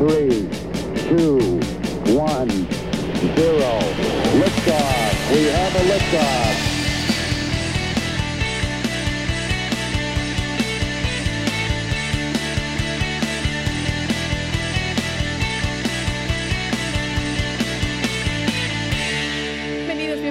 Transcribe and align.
three, 0.00 0.48
two, 1.10 1.60
one, 2.16 2.48
zero. 3.36 3.80
Liftoff. 4.40 5.32
We 5.34 5.44
have 5.48 5.74
a 5.74 5.80
liftoff. 5.80 6.69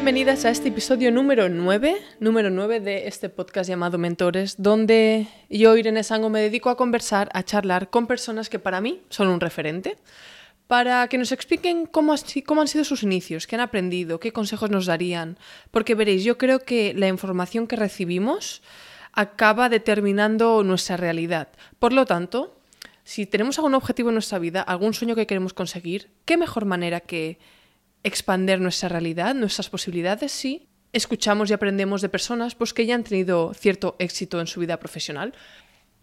Bienvenidas 0.09 0.43
a 0.45 0.49
este 0.49 0.69
episodio 0.69 1.11
número 1.11 1.49
9, 1.49 1.95
número 2.19 2.49
9 2.49 2.79
de 2.79 3.07
este 3.07 3.29
podcast 3.29 3.69
llamado 3.69 3.99
Mentores, 3.99 4.55
donde 4.57 5.27
yo, 5.51 5.77
Irene 5.77 6.01
Sango, 6.01 6.31
me 6.31 6.41
dedico 6.41 6.71
a 6.71 6.77
conversar, 6.77 7.29
a 7.31 7.43
charlar 7.43 7.91
con 7.91 8.07
personas 8.07 8.49
que 8.49 8.57
para 8.57 8.81
mí 8.81 9.03
son 9.09 9.27
un 9.27 9.39
referente, 9.39 9.99
para 10.65 11.07
que 11.09 11.19
nos 11.19 11.31
expliquen 11.31 11.85
cómo, 11.85 12.15
cómo 12.47 12.61
han 12.61 12.67
sido 12.67 12.85
sus 12.85 13.03
inicios, 13.03 13.45
qué 13.45 13.53
han 13.53 13.61
aprendido, 13.61 14.19
qué 14.19 14.33
consejos 14.33 14.71
nos 14.71 14.87
darían. 14.87 15.37
Porque 15.69 15.93
veréis, 15.93 16.23
yo 16.23 16.39
creo 16.39 16.57
que 16.57 16.95
la 16.95 17.07
información 17.07 17.67
que 17.67 17.75
recibimos 17.75 18.63
acaba 19.13 19.69
determinando 19.69 20.63
nuestra 20.63 20.97
realidad. 20.97 21.49
Por 21.77 21.93
lo 21.93 22.07
tanto, 22.07 22.57
si 23.03 23.27
tenemos 23.27 23.59
algún 23.59 23.75
objetivo 23.75 24.09
en 24.09 24.15
nuestra 24.15 24.39
vida, 24.39 24.63
algún 24.63 24.95
sueño 24.95 25.13
que 25.13 25.27
queremos 25.27 25.53
conseguir, 25.53 26.09
¿qué 26.25 26.35
mejor 26.35 26.65
manera 26.65 26.99
que 26.99 27.37
expander 28.03 28.61
nuestra 28.61 28.89
realidad, 28.89 29.35
nuestras 29.35 29.69
posibilidades, 29.69 30.31
si 30.31 30.67
escuchamos 30.93 31.49
y 31.49 31.53
aprendemos 31.53 32.01
de 32.01 32.09
personas 32.09 32.55
pues, 32.55 32.73
que 32.73 32.85
ya 32.85 32.95
han 32.95 33.03
tenido 33.03 33.53
cierto 33.53 33.95
éxito 33.99 34.39
en 34.39 34.47
su 34.47 34.59
vida 34.59 34.77
profesional? 34.77 35.33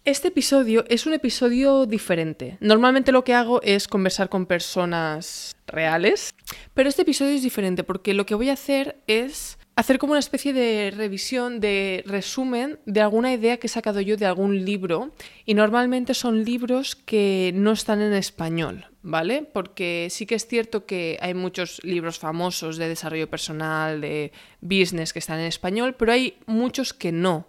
Este 0.04 0.28
episodio 0.28 0.84
es 0.88 1.04
un 1.04 1.14
episodio 1.14 1.84
diferente. 1.84 2.59
Normalmente 2.60 3.10
lo 3.10 3.24
que 3.24 3.34
hago 3.34 3.60
es 3.62 3.88
conversar 3.88 4.28
con 4.28 4.46
personas 4.46 5.56
reales, 5.66 6.32
pero 6.74 6.88
este 6.88 7.02
episodio 7.02 7.32
es 7.32 7.43
diferente 7.43 7.82
porque 7.82 8.15
lo 8.15 8.24
que 8.24 8.37
voy 8.37 8.51
a 8.51 8.52
hacer 8.52 9.02
es 9.09 9.59
hacer 9.74 9.98
como 9.98 10.13
una 10.13 10.20
especie 10.20 10.52
de 10.52 10.92
revisión, 10.96 11.59
de 11.59 12.04
resumen 12.07 12.79
de 12.87 13.01
alguna 13.01 13.32
idea 13.32 13.57
que 13.57 13.66
he 13.66 13.70
sacado 13.70 14.01
yo 14.01 14.16
de 14.16 14.26
algún 14.26 14.65
libro 14.65 15.13
y 15.45 15.54
normalmente 15.54 16.15
son 16.15 16.45
libros 16.45 16.95
que 16.95 17.51
no 17.57 17.73
están 17.73 18.01
en 18.01 18.13
español, 18.13 18.87
¿vale? 19.07 19.49
Porque 19.51 20.09
sí 20.10 20.26
que 20.26 20.35
es 20.35 20.49
cierto 20.49 20.85
que 20.85 21.16
hay 21.23 21.32
muchos 21.32 21.80
libros 21.85 22.18
famosos 22.18 22.76
de 22.76 22.88
desarrollo 22.88 23.30
personal, 23.30 24.01
de 24.01 24.32
business 24.60 25.13
que 25.13 25.21
están 25.21 25.38
en 25.38 25.46
español, 25.46 25.95
pero 25.95 26.10
hay 26.10 26.38
muchos 26.46 26.93
que 26.93 27.13
no. 27.13 27.46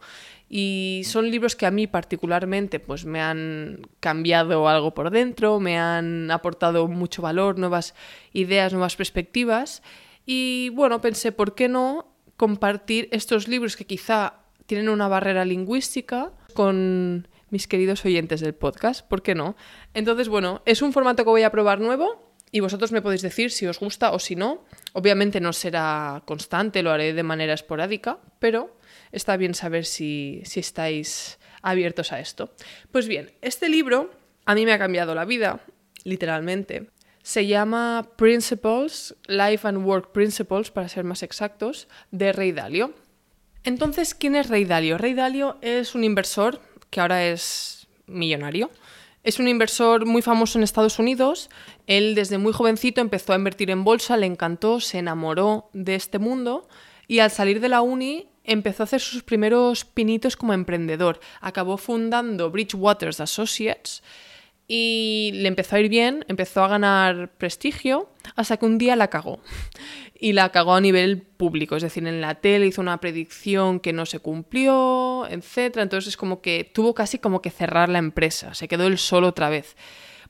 Y 0.49 1.01
son 1.05 1.31
libros 1.31 1.55
que 1.55 1.65
a 1.65 1.71
mí 1.71 1.87
particularmente 1.87 2.79
pues 2.79 3.05
me 3.05 3.21
han 3.21 3.81
cambiado 3.99 4.69
algo 4.69 4.93
por 4.93 5.09
dentro, 5.09 5.59
me 5.59 5.79
han 5.79 6.29
aportado 6.29 6.87
mucho 6.87 7.23
valor, 7.23 7.57
nuevas 7.57 7.95
ideas, 8.33 8.71
nuevas 8.71 8.95
perspectivas. 8.95 9.81
Y 10.27 10.69
bueno, 10.75 11.01
pensé, 11.01 11.31
¿por 11.31 11.55
qué 11.55 11.67
no 11.67 12.05
compartir 12.37 13.09
estos 13.11 13.47
libros 13.47 13.75
que 13.75 13.85
quizá 13.85 14.35
tienen 14.67 14.89
una 14.89 15.07
barrera 15.07 15.43
lingüística 15.43 16.31
con 16.53 17.27
mis 17.49 17.67
queridos 17.67 18.03
oyentes 18.05 18.41
del 18.41 18.53
podcast? 18.53 19.07
¿Por 19.07 19.21
qué 19.21 19.35
no? 19.35 19.55
Entonces, 19.93 20.29
bueno, 20.29 20.61
es 20.65 20.81
un 20.81 20.93
formato 20.93 21.23
que 21.23 21.29
voy 21.29 21.43
a 21.43 21.51
probar 21.51 21.79
nuevo 21.79 22.33
y 22.51 22.59
vosotros 22.59 22.91
me 22.91 23.01
podéis 23.01 23.21
decir 23.21 23.51
si 23.51 23.67
os 23.67 23.79
gusta 23.79 24.11
o 24.11 24.19
si 24.19 24.35
no. 24.35 24.65
Obviamente 24.93 25.39
no 25.39 25.53
será 25.53 26.23
constante, 26.25 26.83
lo 26.83 26.91
haré 26.91 27.13
de 27.13 27.23
manera 27.23 27.53
esporádica, 27.53 28.19
pero 28.39 28.77
está 29.11 29.37
bien 29.37 29.53
saber 29.53 29.85
si, 29.85 30.41
si 30.45 30.59
estáis 30.59 31.39
abiertos 31.61 32.11
a 32.11 32.19
esto. 32.19 32.53
Pues 32.91 33.07
bien, 33.07 33.31
este 33.41 33.69
libro 33.69 34.11
a 34.45 34.55
mí 34.55 34.65
me 34.65 34.73
ha 34.73 34.79
cambiado 34.79 35.13
la 35.13 35.25
vida, 35.25 35.59
literalmente. 36.03 36.89
Se 37.21 37.45
llama 37.45 38.11
Principles, 38.15 39.15
Life 39.27 39.67
and 39.67 39.85
Work 39.85 40.13
Principles, 40.13 40.71
para 40.71 40.87
ser 40.87 41.03
más 41.03 41.23
exactos, 41.23 41.89
de 42.11 42.31
Rey 42.31 42.53
Dalio. 42.53 42.93
Entonces, 43.65 44.15
¿quién 44.15 44.37
es 44.37 44.47
Rey 44.47 44.63
Dalio? 44.63 44.97
Rey 44.97 45.13
Dalio 45.13 45.57
es 45.59 45.93
un 45.93 46.05
inversor 46.05 46.61
que 46.89 46.99
ahora 46.99 47.25
es 47.25 47.87
millonario. 48.07 48.71
Es 49.23 49.39
un 49.39 49.47
inversor 49.47 50.05
muy 50.05 50.21
famoso 50.21 50.57
en 50.57 50.63
Estados 50.63 50.99
Unidos. 50.99 51.49
Él 51.85 52.15
desde 52.15 52.37
muy 52.37 52.53
jovencito 52.53 53.01
empezó 53.01 53.33
a 53.33 53.35
invertir 53.35 53.69
en 53.69 53.83
bolsa, 53.83 54.15
le 54.15 54.25
encantó, 54.25 54.79
se 54.79 54.99
enamoró 54.99 55.69
de 55.73 55.95
este 55.95 56.19
mundo 56.19 56.67
y 57.07 57.19
al 57.19 57.31
salir 57.31 57.59
de 57.59 57.69
la 57.69 57.81
uni 57.81 58.29
empezó 58.43 58.83
a 58.83 58.85
hacer 58.85 59.01
sus 59.01 59.23
primeros 59.23 59.85
pinitos 59.85 60.37
como 60.37 60.53
emprendedor. 60.53 61.19
Acabó 61.41 61.77
fundando 61.77 62.49
Bridgewaters 62.49 63.19
Associates 63.19 64.01
y 64.67 65.31
le 65.33 65.47
empezó 65.47 65.75
a 65.75 65.79
ir 65.79 65.89
bien, 65.89 66.25
empezó 66.27 66.63
a 66.63 66.67
ganar 66.67 67.29
prestigio, 67.37 68.09
hasta 68.35 68.57
que 68.57 68.65
un 68.65 68.77
día 68.77 68.95
la 68.95 69.09
cagó. 69.09 69.39
Y 70.19 70.33
la 70.33 70.49
cagó 70.51 70.73
a 70.73 70.81
nivel 70.81 71.21
público, 71.21 71.75
es 71.75 71.83
decir, 71.83 72.07
en 72.07 72.21
la 72.21 72.35
tele 72.35 72.67
hizo 72.67 72.81
una 72.81 72.99
predicción 72.99 73.79
que 73.79 73.93
no 73.93 74.05
se 74.05 74.19
cumplió, 74.19 75.27
etc. 75.29 75.77
Entonces 75.77 76.07
es 76.09 76.17
como 76.17 76.41
que 76.41 76.69
tuvo 76.73 76.95
casi 76.95 77.19
como 77.19 77.41
que 77.41 77.51
cerrar 77.51 77.89
la 77.89 77.99
empresa, 77.99 78.53
se 78.53 78.67
quedó 78.67 78.87
él 78.87 78.97
solo 78.97 79.27
otra 79.27 79.49
vez. 79.49 79.75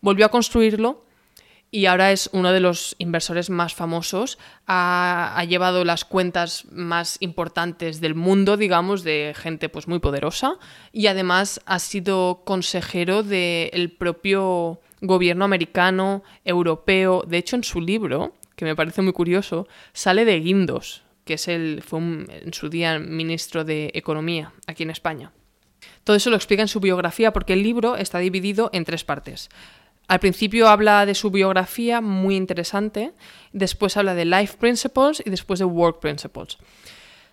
Volvió 0.02 0.26
a 0.26 0.30
construirlo 0.30 1.06
y 1.70 1.86
ahora 1.86 2.12
es 2.12 2.30
uno 2.32 2.52
de 2.52 2.60
los 2.60 2.96
inversores 2.98 3.50
más 3.50 3.74
famosos. 3.74 4.38
Ha, 4.68 5.34
ha, 5.38 5.44
llevado 5.46 5.84
las 5.84 6.06
cuentas 6.06 6.66
más 6.72 7.18
importantes 7.20 8.00
del 8.00 8.16
mundo, 8.16 8.58
digamos, 8.58 9.04
de 9.04 9.34
gente 9.36 9.70
pues 9.70 9.88
muy 9.88 10.00
poderosa 10.00 10.56
y 10.92 11.08
además 11.08 11.62
ha 11.66 11.80
sido 11.80 12.44
consejero 12.46 13.24
del 13.24 13.92
propio 13.92 14.80
gobierno 15.02 15.46
americano, 15.46 16.24
europeo. 16.46 17.24
De 17.28 17.38
hecho, 17.38 17.56
en 17.56 17.64
su 17.64 17.82
libro, 17.82 18.34
que 18.58 18.66
me 18.66 18.76
parece 18.76 19.04
muy 19.04 19.14
curioso, 19.14 19.68
sale 19.94 20.26
de 20.26 20.40
Guindos, 20.40 21.04
que 21.24 21.36
es 21.36 21.48
el, 21.48 21.84
fue 21.86 22.00
en 22.00 22.54
su 22.54 22.70
día 22.70 22.98
ministro 22.98 23.64
de 23.64 23.92
Economía 23.94 24.52
aquí 24.66 24.82
en 24.82 24.90
España. 24.90 25.32
Todo 26.04 26.18
eso 26.18 26.32
lo 26.32 26.36
explica 26.36 26.64
en 26.64 26.68
su 26.68 26.80
biografía 26.80 27.32
porque 27.32 27.54
el 27.54 27.62
libro 27.62 27.96
está 27.96 28.18
dividido 28.18 28.72
en 28.74 28.84
tres 28.84 29.04
partes. 29.04 29.50
Al 30.08 30.20
principio 30.20 30.70
habla 30.70 31.06
de 31.06 31.14
su 31.14 31.30
biografía, 31.30 32.02
muy 32.02 32.36
interesante, 32.36 33.14
después 33.54 33.96
habla 33.96 34.16
de 34.16 34.26
Life 34.26 34.58
Principles 34.58 35.22
y 35.24 35.30
después 35.30 35.60
de 35.60 35.66
Work 35.66 36.00
Principles. 36.00 36.58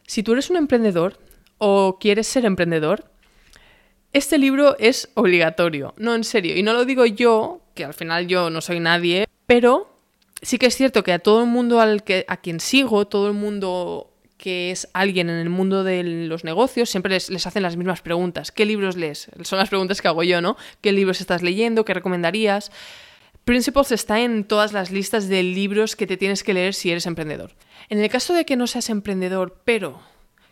Si 0.06 0.22
tú 0.22 0.32
eres 0.32 0.50
un 0.50 0.56
emprendedor 0.56 1.18
o 1.56 1.98
quieres 1.98 2.26
ser 2.26 2.44
emprendedor, 2.44 3.10
este 4.12 4.36
libro 4.36 4.76
es 4.78 5.08
obligatorio, 5.14 5.94
no 5.96 6.14
en 6.14 6.24
serio. 6.24 6.54
Y 6.54 6.62
no 6.62 6.74
lo 6.74 6.84
digo 6.84 7.06
yo, 7.06 7.62
que 7.74 7.84
al 7.86 7.94
final 7.94 8.26
yo 8.26 8.50
no 8.50 8.60
soy 8.60 8.78
nadie, 8.78 9.26
pero 9.46 9.93
sí 10.44 10.58
que 10.58 10.66
es 10.66 10.76
cierto 10.76 11.02
que 11.02 11.12
a 11.12 11.18
todo 11.18 11.42
el 11.42 11.48
mundo 11.48 11.80
al 11.80 12.04
que, 12.04 12.24
a 12.28 12.36
quien 12.36 12.60
sigo, 12.60 13.06
todo 13.06 13.26
el 13.28 13.34
mundo 13.34 14.10
que 14.36 14.70
es 14.70 14.88
alguien 14.92 15.30
en 15.30 15.36
el 15.36 15.48
mundo 15.48 15.84
de 15.84 16.02
los 16.02 16.44
negocios, 16.44 16.90
siempre 16.90 17.12
les, 17.12 17.30
les, 17.30 17.46
hacen 17.46 17.62
las 17.62 17.76
mismas 17.76 18.02
preguntas. 18.02 18.52
¿Qué 18.52 18.66
libros 18.66 18.96
lees? 18.96 19.30
Son 19.42 19.58
las 19.58 19.70
preguntas 19.70 20.02
que 20.02 20.08
hago 20.08 20.22
yo, 20.22 20.40
¿no? 20.42 20.56
¿Qué 20.80 20.92
libros 20.92 21.20
estás 21.20 21.42
leyendo? 21.42 21.84
¿Qué 21.84 21.94
recomendarías? 21.94 22.70
Principles 23.44 23.92
está 23.92 24.20
en 24.20 24.44
todas 24.44 24.72
las 24.72 24.90
listas 24.90 25.28
de 25.28 25.42
libros 25.42 25.96
que 25.96 26.06
te 26.06 26.16
tienes 26.16 26.42
que 26.42 26.54
leer 26.54 26.74
si 26.74 26.90
eres 26.90 27.06
emprendedor. 27.06 27.52
En 27.88 27.98
el 27.98 28.08
caso 28.08 28.34
de 28.34 28.44
que 28.44 28.56
no 28.56 28.66
seas 28.66 28.90
emprendedor, 28.90 29.60
pero 29.64 30.00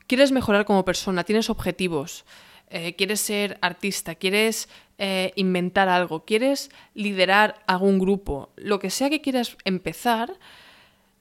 quieres 0.07 0.33
mejorar 0.33 0.65
como 0.65 0.85
persona, 0.85 1.25
tienes 1.25 1.49
objetivos, 1.49 2.25
eh, 2.73 2.95
quieres 2.97 3.21
ser 3.21 3.59
artista, 3.61 4.15
quieres 4.15 4.69
eh, 4.99 5.33
inventar 5.37 5.89
algo, 5.89 6.25
quieres 6.25 6.71
liderar 6.95 7.63
algún 7.67 7.99
grupo, 7.99 8.51
lo 8.57 8.79
que 8.79 8.89
sea 8.89 9.11
que 9.11 9.21
quieras 9.21 9.57
empezar, 9.65 10.33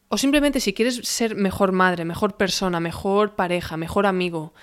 o 0.08 0.18
simplemente 0.18 0.60
si 0.60 0.74
quieres 0.74 1.02
ser 1.04 1.36
mejor 1.36 1.74
madre, 1.74 2.06
mejor 2.06 2.38
persona, 2.38 2.80
mejor 2.80 3.36
pareja, 3.36 3.76
mejor 3.76 4.06
amigo, 4.06 4.54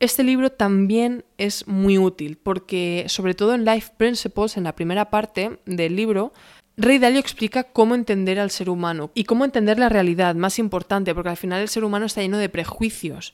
este 0.00 0.22
libro 0.22 0.50
también 0.50 1.24
es 1.38 1.66
muy 1.66 1.98
útil 1.98 2.36
porque 2.36 3.06
sobre 3.08 3.34
todo 3.34 3.54
en 3.54 3.64
Life 3.64 3.92
Principles, 3.96 4.56
en 4.56 4.64
la 4.64 4.74
primera 4.74 5.08
parte 5.08 5.60
del 5.64 5.96
libro, 5.96 6.32
Rey 6.76 6.98
Dalio 6.98 7.20
explica 7.20 7.64
cómo 7.64 7.94
entender 7.94 8.40
al 8.40 8.50
ser 8.50 8.68
humano 8.68 9.12
y 9.14 9.24
cómo 9.24 9.44
entender 9.44 9.78
la 9.78 9.88
realidad, 9.88 10.34
más 10.34 10.58
importante, 10.58 11.14
porque 11.14 11.30
al 11.30 11.36
final 11.36 11.62
el 11.62 11.68
ser 11.68 11.84
humano 11.84 12.06
está 12.06 12.20
lleno 12.20 12.38
de 12.38 12.48
prejuicios 12.48 13.32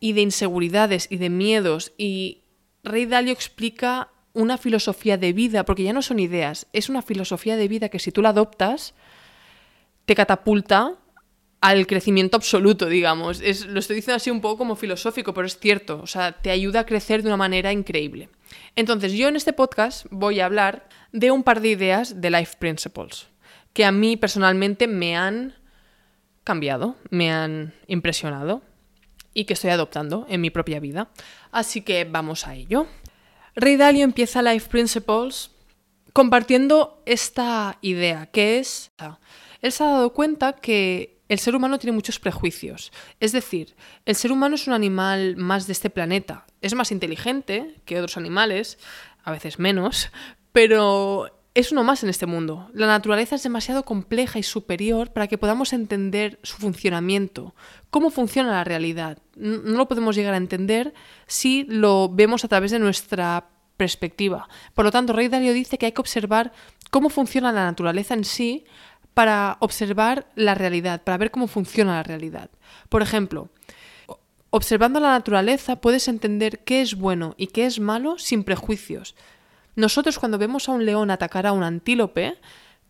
y 0.00 0.14
de 0.14 0.22
inseguridades 0.22 1.06
y 1.10 1.18
de 1.18 1.28
miedos 1.28 1.92
y 1.98 2.39
Rey 2.82 3.06
Dalio 3.06 3.32
explica 3.32 4.08
una 4.32 4.58
filosofía 4.58 5.16
de 5.16 5.32
vida, 5.32 5.64
porque 5.64 5.82
ya 5.82 5.92
no 5.92 6.02
son 6.02 6.18
ideas, 6.18 6.66
es 6.72 6.88
una 6.88 7.02
filosofía 7.02 7.56
de 7.56 7.68
vida 7.68 7.88
que 7.88 7.98
si 7.98 8.12
tú 8.12 8.22
la 8.22 8.30
adoptas, 8.30 8.94
te 10.04 10.14
catapulta 10.14 10.96
al 11.60 11.86
crecimiento 11.86 12.36
absoluto, 12.36 12.86
digamos. 12.86 13.40
Es, 13.42 13.66
lo 13.66 13.80
estoy 13.80 13.96
diciendo 13.96 14.16
así 14.16 14.30
un 14.30 14.40
poco 14.40 14.58
como 14.58 14.76
filosófico, 14.76 15.34
pero 15.34 15.46
es 15.46 15.58
cierto. 15.58 16.00
O 16.02 16.06
sea, 16.06 16.32
te 16.32 16.50
ayuda 16.50 16.80
a 16.80 16.86
crecer 16.86 17.22
de 17.22 17.28
una 17.28 17.36
manera 17.36 17.72
increíble. 17.72 18.30
Entonces, 18.76 19.12
yo 19.12 19.28
en 19.28 19.36
este 19.36 19.52
podcast 19.52 20.06
voy 20.10 20.40
a 20.40 20.46
hablar 20.46 20.88
de 21.12 21.30
un 21.30 21.42
par 21.42 21.60
de 21.60 21.68
ideas 21.68 22.20
de 22.20 22.30
Life 22.30 22.56
Principles 22.58 23.26
que 23.72 23.84
a 23.84 23.92
mí 23.92 24.16
personalmente 24.16 24.86
me 24.86 25.16
han 25.16 25.54
cambiado, 26.44 26.96
me 27.10 27.30
han 27.30 27.74
impresionado 27.86 28.62
y 29.34 29.44
que 29.44 29.54
estoy 29.54 29.70
adoptando 29.70 30.26
en 30.28 30.40
mi 30.40 30.50
propia 30.50 30.80
vida. 30.80 31.08
Así 31.50 31.82
que 31.82 32.04
vamos 32.04 32.46
a 32.46 32.54
ello. 32.54 32.86
Rey 33.54 33.76
Dalio 33.76 34.04
empieza 34.04 34.42
Life 34.42 34.68
Principles 34.68 35.50
compartiendo 36.12 37.02
esta 37.06 37.78
idea, 37.80 38.26
que 38.26 38.58
es, 38.58 38.90
él 39.60 39.72
se 39.72 39.84
ha 39.84 39.88
dado 39.88 40.12
cuenta 40.12 40.54
que 40.54 41.20
el 41.28 41.38
ser 41.38 41.54
humano 41.54 41.78
tiene 41.78 41.94
muchos 41.94 42.18
prejuicios. 42.18 42.90
Es 43.20 43.32
decir, 43.32 43.76
el 44.04 44.16
ser 44.16 44.32
humano 44.32 44.56
es 44.56 44.66
un 44.66 44.72
animal 44.72 45.36
más 45.36 45.66
de 45.66 45.72
este 45.72 45.90
planeta. 45.90 46.44
Es 46.60 46.74
más 46.74 46.90
inteligente 46.90 47.76
que 47.84 47.98
otros 47.98 48.16
animales, 48.16 48.78
a 49.22 49.30
veces 49.30 49.58
menos, 49.58 50.10
pero 50.52 51.39
es 51.54 51.72
uno 51.72 51.82
más 51.82 52.02
en 52.02 52.10
este 52.10 52.26
mundo. 52.26 52.70
La 52.72 52.86
naturaleza 52.86 53.34
es 53.34 53.42
demasiado 53.42 53.84
compleja 53.84 54.38
y 54.38 54.42
superior 54.42 55.12
para 55.12 55.26
que 55.26 55.38
podamos 55.38 55.72
entender 55.72 56.38
su 56.42 56.56
funcionamiento, 56.58 57.54
cómo 57.90 58.10
funciona 58.10 58.52
la 58.52 58.64
realidad. 58.64 59.18
No 59.36 59.76
lo 59.76 59.88
podemos 59.88 60.14
llegar 60.14 60.34
a 60.34 60.38
entender 60.38 60.94
si 61.26 61.64
lo 61.64 62.08
vemos 62.08 62.44
a 62.44 62.48
través 62.48 62.70
de 62.70 62.78
nuestra 62.78 63.48
perspectiva. 63.76 64.48
Por 64.74 64.84
lo 64.84 64.90
tanto, 64.90 65.12
Rey 65.12 65.28
Dalio 65.28 65.52
dice 65.52 65.78
que 65.78 65.86
hay 65.86 65.92
que 65.92 66.00
observar 66.00 66.52
cómo 66.90 67.08
funciona 67.08 67.50
la 67.50 67.64
naturaleza 67.64 68.14
en 68.14 68.24
sí 68.24 68.64
para 69.14 69.56
observar 69.60 70.28
la 70.36 70.54
realidad, 70.54 71.02
para 71.02 71.18
ver 71.18 71.30
cómo 71.30 71.48
funciona 71.48 71.94
la 71.94 72.02
realidad. 72.02 72.50
Por 72.88 73.02
ejemplo, 73.02 73.48
observando 74.50 75.00
la 75.00 75.10
naturaleza 75.10 75.80
puedes 75.80 76.06
entender 76.06 76.60
qué 76.60 76.80
es 76.80 76.94
bueno 76.94 77.34
y 77.36 77.48
qué 77.48 77.66
es 77.66 77.80
malo 77.80 78.18
sin 78.18 78.44
prejuicios. 78.44 79.16
Nosotros 79.76 80.18
cuando 80.18 80.38
vemos 80.38 80.68
a 80.68 80.72
un 80.72 80.84
león 80.84 81.10
atacar 81.10 81.46
a 81.46 81.52
un 81.52 81.62
antílope, 81.62 82.36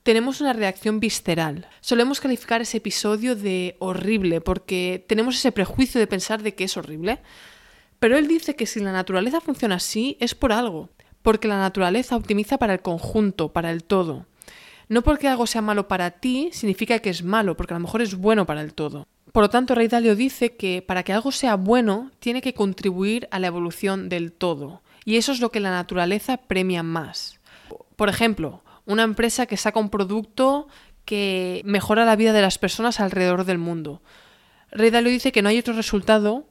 tenemos 0.02 0.40
una 0.40 0.52
reacción 0.52 1.00
visceral. 1.00 1.68
Solemos 1.80 2.20
calificar 2.20 2.62
ese 2.62 2.78
episodio 2.78 3.36
de 3.36 3.76
horrible 3.78 4.40
porque 4.40 5.04
tenemos 5.06 5.36
ese 5.36 5.52
prejuicio 5.52 6.00
de 6.00 6.06
pensar 6.06 6.42
de 6.42 6.54
que 6.54 6.64
es 6.64 6.76
horrible. 6.76 7.18
Pero 7.98 8.16
él 8.16 8.26
dice 8.28 8.56
que 8.56 8.66
si 8.66 8.80
la 8.80 8.92
naturaleza 8.92 9.40
funciona 9.40 9.74
así 9.76 10.16
es 10.20 10.34
por 10.34 10.52
algo, 10.52 10.88
porque 11.22 11.48
la 11.48 11.58
naturaleza 11.58 12.16
optimiza 12.16 12.56
para 12.56 12.72
el 12.72 12.80
conjunto, 12.80 13.52
para 13.52 13.70
el 13.70 13.84
todo. 13.84 14.26
No 14.88 15.02
porque 15.02 15.28
algo 15.28 15.46
sea 15.46 15.62
malo 15.62 15.86
para 15.86 16.10
ti 16.10 16.48
significa 16.52 16.98
que 16.98 17.10
es 17.10 17.22
malo, 17.22 17.56
porque 17.56 17.74
a 17.74 17.78
lo 17.78 17.84
mejor 17.84 18.00
es 18.00 18.16
bueno 18.16 18.46
para 18.46 18.62
el 18.62 18.72
todo. 18.72 19.06
Por 19.32 19.44
lo 19.44 19.50
tanto, 19.50 19.74
Rey 19.74 19.86
Dalio 19.86 20.16
dice 20.16 20.56
que 20.56 20.82
para 20.82 21.04
que 21.04 21.12
algo 21.12 21.30
sea 21.30 21.54
bueno, 21.54 22.10
tiene 22.18 22.42
que 22.42 22.54
contribuir 22.54 23.28
a 23.30 23.38
la 23.38 23.46
evolución 23.46 24.08
del 24.08 24.32
todo. 24.32 24.82
Y 25.10 25.16
eso 25.16 25.32
es 25.32 25.40
lo 25.40 25.50
que 25.50 25.58
la 25.58 25.72
naturaleza 25.72 26.36
premia 26.36 26.84
más. 26.84 27.40
Por 27.96 28.08
ejemplo, 28.08 28.62
una 28.86 29.02
empresa 29.02 29.46
que 29.46 29.56
saca 29.56 29.80
un 29.80 29.90
producto 29.90 30.68
que 31.04 31.62
mejora 31.64 32.04
la 32.04 32.14
vida 32.14 32.32
de 32.32 32.42
las 32.42 32.58
personas 32.58 33.00
alrededor 33.00 33.44
del 33.44 33.58
mundo. 33.58 34.02
Rey 34.70 34.90
Dalio 34.90 35.10
dice 35.10 35.32
que 35.32 35.42
no 35.42 35.48
hay 35.48 35.58
otro 35.58 35.74
resultado 35.74 36.46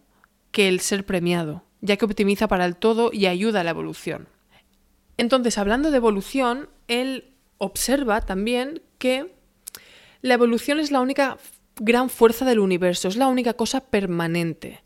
que 0.52 0.68
el 0.68 0.82
ser 0.82 1.06
premiado, 1.06 1.64
ya 1.80 1.96
que 1.96 2.04
optimiza 2.04 2.50
para 2.50 2.66
el 2.66 2.76
todo 2.76 3.12
y 3.14 3.28
ayuda 3.28 3.62
a 3.62 3.64
la 3.64 3.70
evolución. 3.70 4.28
Entonces, 5.16 5.58
hablando 5.58 5.90
de 5.90 5.96
evolución, 5.96 6.68
él 6.90 7.32
observa 7.60 8.20
también 8.20 8.82
que 8.98 9.34
la 10.22 10.34
evolución 10.34 10.82
es 10.82 10.92
la 10.92 11.00
única 11.00 11.38
gran 11.78 12.10
fuerza 12.10 12.44
del 12.44 12.60
universo, 12.60 13.08
es 13.08 13.16
la 13.16 13.30
única 13.30 13.54
cosa 13.54 13.80
permanente. 13.80 14.82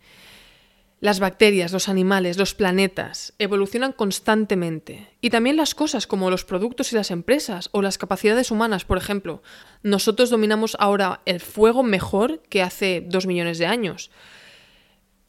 Las 1.04 1.20
bacterias, 1.20 1.74
los 1.74 1.90
animales, 1.90 2.38
los 2.38 2.54
planetas 2.54 3.34
evolucionan 3.38 3.92
constantemente. 3.92 5.10
Y 5.20 5.32
también 5.32 5.58
las 5.58 5.76
cosas 5.76 6.08
como 6.08 6.30
los 6.30 6.46
productos 6.46 6.94
y 6.94 6.96
las 6.96 7.12
empresas 7.12 7.68
o 7.74 7.82
las 7.82 7.98
capacidades 7.98 8.52
humanas, 8.52 8.86
por 8.86 8.98
ejemplo. 8.98 9.44
Nosotros 9.82 10.30
dominamos 10.30 10.78
ahora 10.80 11.20
el 11.26 11.42
fuego 11.42 11.84
mejor 11.84 12.42
que 12.44 12.62
hace 12.62 13.04
dos 13.06 13.28
millones 13.28 13.58
de 13.58 13.66
años. 13.66 14.12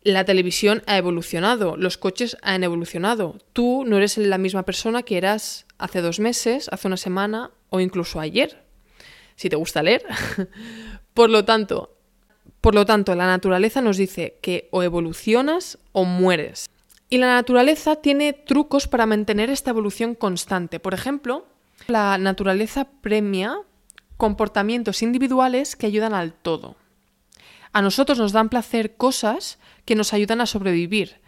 La 0.04 0.24
televisión 0.24 0.84
ha 0.86 0.96
evolucionado, 0.96 1.76
los 1.76 1.98
coches 1.98 2.36
han 2.40 2.62
evolucionado. 2.62 3.40
Tú 3.52 3.82
no 3.84 3.96
eres 3.96 4.16
la 4.16 4.38
misma 4.38 4.62
persona 4.62 5.02
que 5.02 5.16
eras 5.16 5.66
hace 5.76 6.02
dos 6.02 6.20
meses, 6.20 6.68
hace 6.70 6.86
una 6.86 6.96
semana 6.96 7.50
o 7.70 7.80
incluso 7.80 8.20
ayer, 8.20 8.64
si 9.34 9.48
te 9.48 9.56
gusta 9.56 9.82
leer. 9.82 10.04
por 11.14 11.30
lo 11.30 11.44
tanto, 11.44 11.94
por 12.64 12.74
lo 12.74 12.86
tanto, 12.86 13.14
la 13.14 13.26
naturaleza 13.26 13.82
nos 13.82 13.98
dice 13.98 14.38
que 14.40 14.70
o 14.70 14.82
evolucionas 14.82 15.76
o 15.92 16.06
mueres. 16.06 16.70
Y 17.10 17.18
la 17.18 17.26
naturaleza 17.26 17.96
tiene 17.96 18.32
trucos 18.32 18.88
para 18.88 19.04
mantener 19.04 19.50
esta 19.50 19.68
evolución 19.68 20.14
constante. 20.14 20.80
Por 20.80 20.94
ejemplo, 20.94 21.46
la 21.88 22.16
naturaleza 22.16 22.86
premia 23.02 23.58
comportamientos 24.16 25.02
individuales 25.02 25.76
que 25.76 25.84
ayudan 25.84 26.14
al 26.14 26.32
todo. 26.32 26.76
A 27.74 27.82
nosotros 27.82 28.18
nos 28.18 28.32
dan 28.32 28.48
placer 28.48 28.96
cosas 28.96 29.58
que 29.84 29.94
nos 29.94 30.14
ayudan 30.14 30.40
a 30.40 30.46
sobrevivir, 30.46 31.20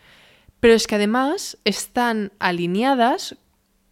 pero 0.59 0.73
es 0.73 0.87
que 0.87 0.95
además 0.95 1.59
están 1.67 2.33
alineadas 2.39 3.37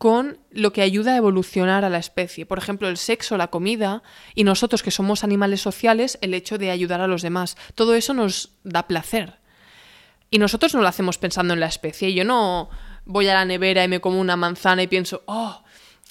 con 0.04 0.36
lo 0.50 0.74
que 0.74 0.82
ayuda 0.82 1.14
a 1.14 1.16
evolucionar 1.16 1.82
a 1.82 1.88
la 1.88 1.96
especie. 1.96 2.44
Por 2.44 2.58
ejemplo, 2.58 2.90
el 2.90 2.98
sexo, 2.98 3.38
la 3.38 3.46
comida 3.46 4.02
y 4.34 4.44
nosotros 4.44 4.82
que 4.82 4.90
somos 4.90 5.24
animales 5.24 5.62
sociales, 5.62 6.18
el 6.20 6.34
hecho 6.34 6.58
de 6.58 6.70
ayudar 6.70 7.00
a 7.00 7.06
los 7.06 7.22
demás. 7.22 7.56
Todo 7.74 7.94
eso 7.94 8.12
nos 8.12 8.52
da 8.64 8.86
placer. 8.86 9.38
Y 10.28 10.38
nosotros 10.38 10.74
no 10.74 10.82
lo 10.82 10.88
hacemos 10.88 11.16
pensando 11.16 11.54
en 11.54 11.60
la 11.60 11.68
especie. 11.68 12.12
Yo 12.12 12.22
no 12.22 12.68
voy 13.06 13.28
a 13.28 13.32
la 13.32 13.46
nevera 13.46 13.82
y 13.82 13.88
me 13.88 14.02
como 14.02 14.20
una 14.20 14.36
manzana 14.36 14.82
y 14.82 14.88
pienso, 14.88 15.22
oh, 15.24 15.64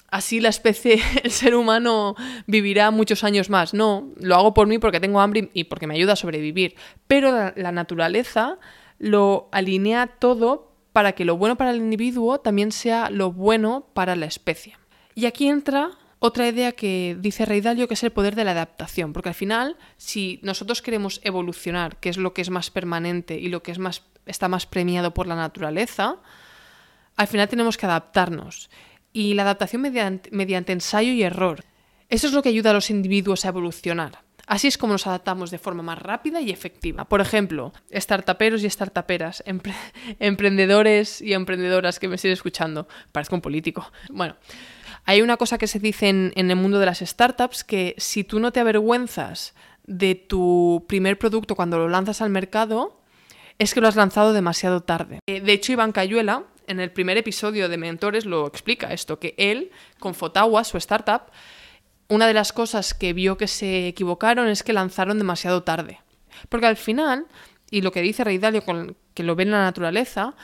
así 0.10 0.40
la 0.40 0.50
especie, 0.50 1.00
el 1.24 1.30
ser 1.30 1.54
humano 1.54 2.16
vivirá 2.48 2.90
muchos 2.90 3.24
años 3.24 3.52
más. 3.52 3.76
No, 3.76 4.12
lo 4.20 4.34
hago 4.34 4.56
por 4.56 4.66
mí 4.66 4.80
porque 4.80 5.02
tengo 5.02 5.22
hambre 5.22 5.52
y 5.54 5.66
porque 5.66 5.86
me 5.86 5.94
ayuda 5.94 6.14
a 6.14 6.16
sobrevivir. 6.16 6.74
Pero 7.06 7.54
la, 7.56 7.72
naturaleza 7.72 8.58
lo 8.98 9.50
alinea 9.52 10.08
todo 10.08 10.73
para 10.94 11.14
que 11.14 11.26
lo 11.26 11.36
bueno 11.38 11.58
para 11.58 11.72
el 11.72 11.78
individuo 11.78 12.40
también 12.40 12.72
sea 12.72 13.10
lo 13.10 13.32
bueno 13.32 13.88
para 13.94 14.16
la 14.16 14.28
especie. 14.28 14.78
Y 15.16 15.26
aquí 15.26 15.48
entra 15.48 15.92
otra 16.20 16.48
idea 16.48 16.72
que 16.72 17.18
dice 17.20 17.46
Rey 17.46 17.60
Dalio, 17.60 17.88
que 17.88 17.96
es 17.96 18.04
el 18.04 18.12
poder 18.12 18.36
de 18.36 18.46
la 18.46 18.52
adaptación, 18.52 19.12
porque 19.12 19.30
al 19.30 19.36
final, 19.36 19.76
si 19.98 20.40
nosotros 20.42 20.82
queremos 20.82 21.20
evolucionar, 21.24 21.98
que 21.98 22.08
es 22.08 22.18
lo 22.18 22.34
que 22.34 22.42
es 22.42 22.50
más 22.50 22.72
permanente 22.72 23.38
y 23.38 23.50
lo 23.50 23.62
que 23.62 23.74
es 23.74 23.80
más, 23.80 24.04
está 24.26 24.48
más 24.48 24.66
premiado 24.66 25.14
por 25.14 25.28
la 25.28 25.36
naturaleza, 25.36 26.18
al 27.18 27.28
final 27.28 27.50
tenemos 27.50 27.76
que 27.76 27.88
adaptarnos 27.88 28.70
y 29.12 29.34
la 29.34 29.44
adaptación 29.44 29.82
mediante, 29.82 30.72
ensayo 30.72 31.12
y 31.12 31.24
error. 31.24 31.66
Eso 32.10 32.28
es 32.28 32.34
lo 32.34 32.42
que 32.42 32.50
ayuda 32.50 32.70
a 32.70 32.74
los 32.74 32.90
individuos 32.90 33.44
a 33.44 33.50
evolucionar. 33.50 34.20
Así 34.54 34.68
es 34.68 34.78
como 34.78 34.94
nos 34.94 35.08
adaptamos 35.08 35.50
de 35.50 35.58
forma 35.58 35.82
más 35.82 35.98
rápida 35.98 36.40
y 36.40 36.52
efectiva. 36.52 37.06
Por 37.06 37.22
ejemplo, 37.22 37.74
startuperos 37.92 38.64
y 38.64 38.70
startuperas, 38.70 39.44
emprendedores 40.20 41.22
y 41.22 41.34
emprendedoras 41.34 41.98
que 41.98 42.08
me 42.08 42.20
siguen 42.20 42.34
escuchando. 42.34 42.88
Parezco 43.12 43.34
un 43.34 43.42
político. 43.42 43.92
Bueno, 44.12 44.36
hay 45.06 45.24
una 45.24 45.38
cosa 45.38 45.58
que 45.58 45.66
se 45.66 45.80
dice 45.80 46.10
en, 46.10 46.34
en 46.36 46.52
el 46.52 46.56
mundo 46.56 46.78
de 46.78 46.86
las 46.86 47.00
startups 47.00 47.64
que 47.64 47.96
si 47.98 48.24
tú 48.24 48.40
no 48.40 48.52
te 48.52 48.60
avergüenzas 48.60 49.56
de 49.88 50.14
tu 50.14 50.86
primer 50.88 51.18
producto 51.18 51.56
cuando 51.56 51.80
lo 51.80 51.90
lanzas 51.90 52.22
al 52.22 52.30
mercado, 52.30 53.02
es 53.58 53.74
que 53.74 53.82
lo 53.82 53.88
has 53.88 53.96
lanzado 53.96 54.34
demasiado 54.34 54.82
tarde. 54.82 55.18
Eh, 55.26 55.42
de 55.42 55.52
hecho, 55.52 55.72
Iván 55.72 55.94
Cayuela, 55.94 56.44
en 56.68 56.80
el 56.80 56.92
primer 56.92 57.18
episodio 57.18 57.70
de 57.70 57.78
Mentores 57.78 58.28
lo 58.28 58.46
explica 58.46 58.94
esto, 58.94 59.18
que 59.18 59.34
él, 59.40 59.72
con 59.98 60.14
Fotawa, 60.14 60.64
su 60.64 60.78
startup, 60.78 61.32
una 62.08 62.28
de 62.28 62.34
las 62.34 62.54
cosas 62.54 62.94
que 62.94 63.14
vio 63.14 63.38
que 63.38 63.48
se 63.48 63.88
equivocaron 63.88 64.48
es 64.48 64.64
que 64.64 64.74
lanzaron 64.74 65.18
demasiado 65.18 65.64
tarde. 65.64 66.00
Porque 66.50 66.68
al 66.68 66.78
final, 66.78 67.28
y 67.70 67.82
lo 67.82 67.92
que 67.92 68.02
dice 68.02 68.24
Rey 68.24 68.38
Dalio, 68.38 68.64
con, 68.64 68.96
que 69.14 69.24
lo 69.24 69.36
ve 69.36 69.44
en 69.44 69.52
la 69.52 69.64
naturaleza, 69.64 70.36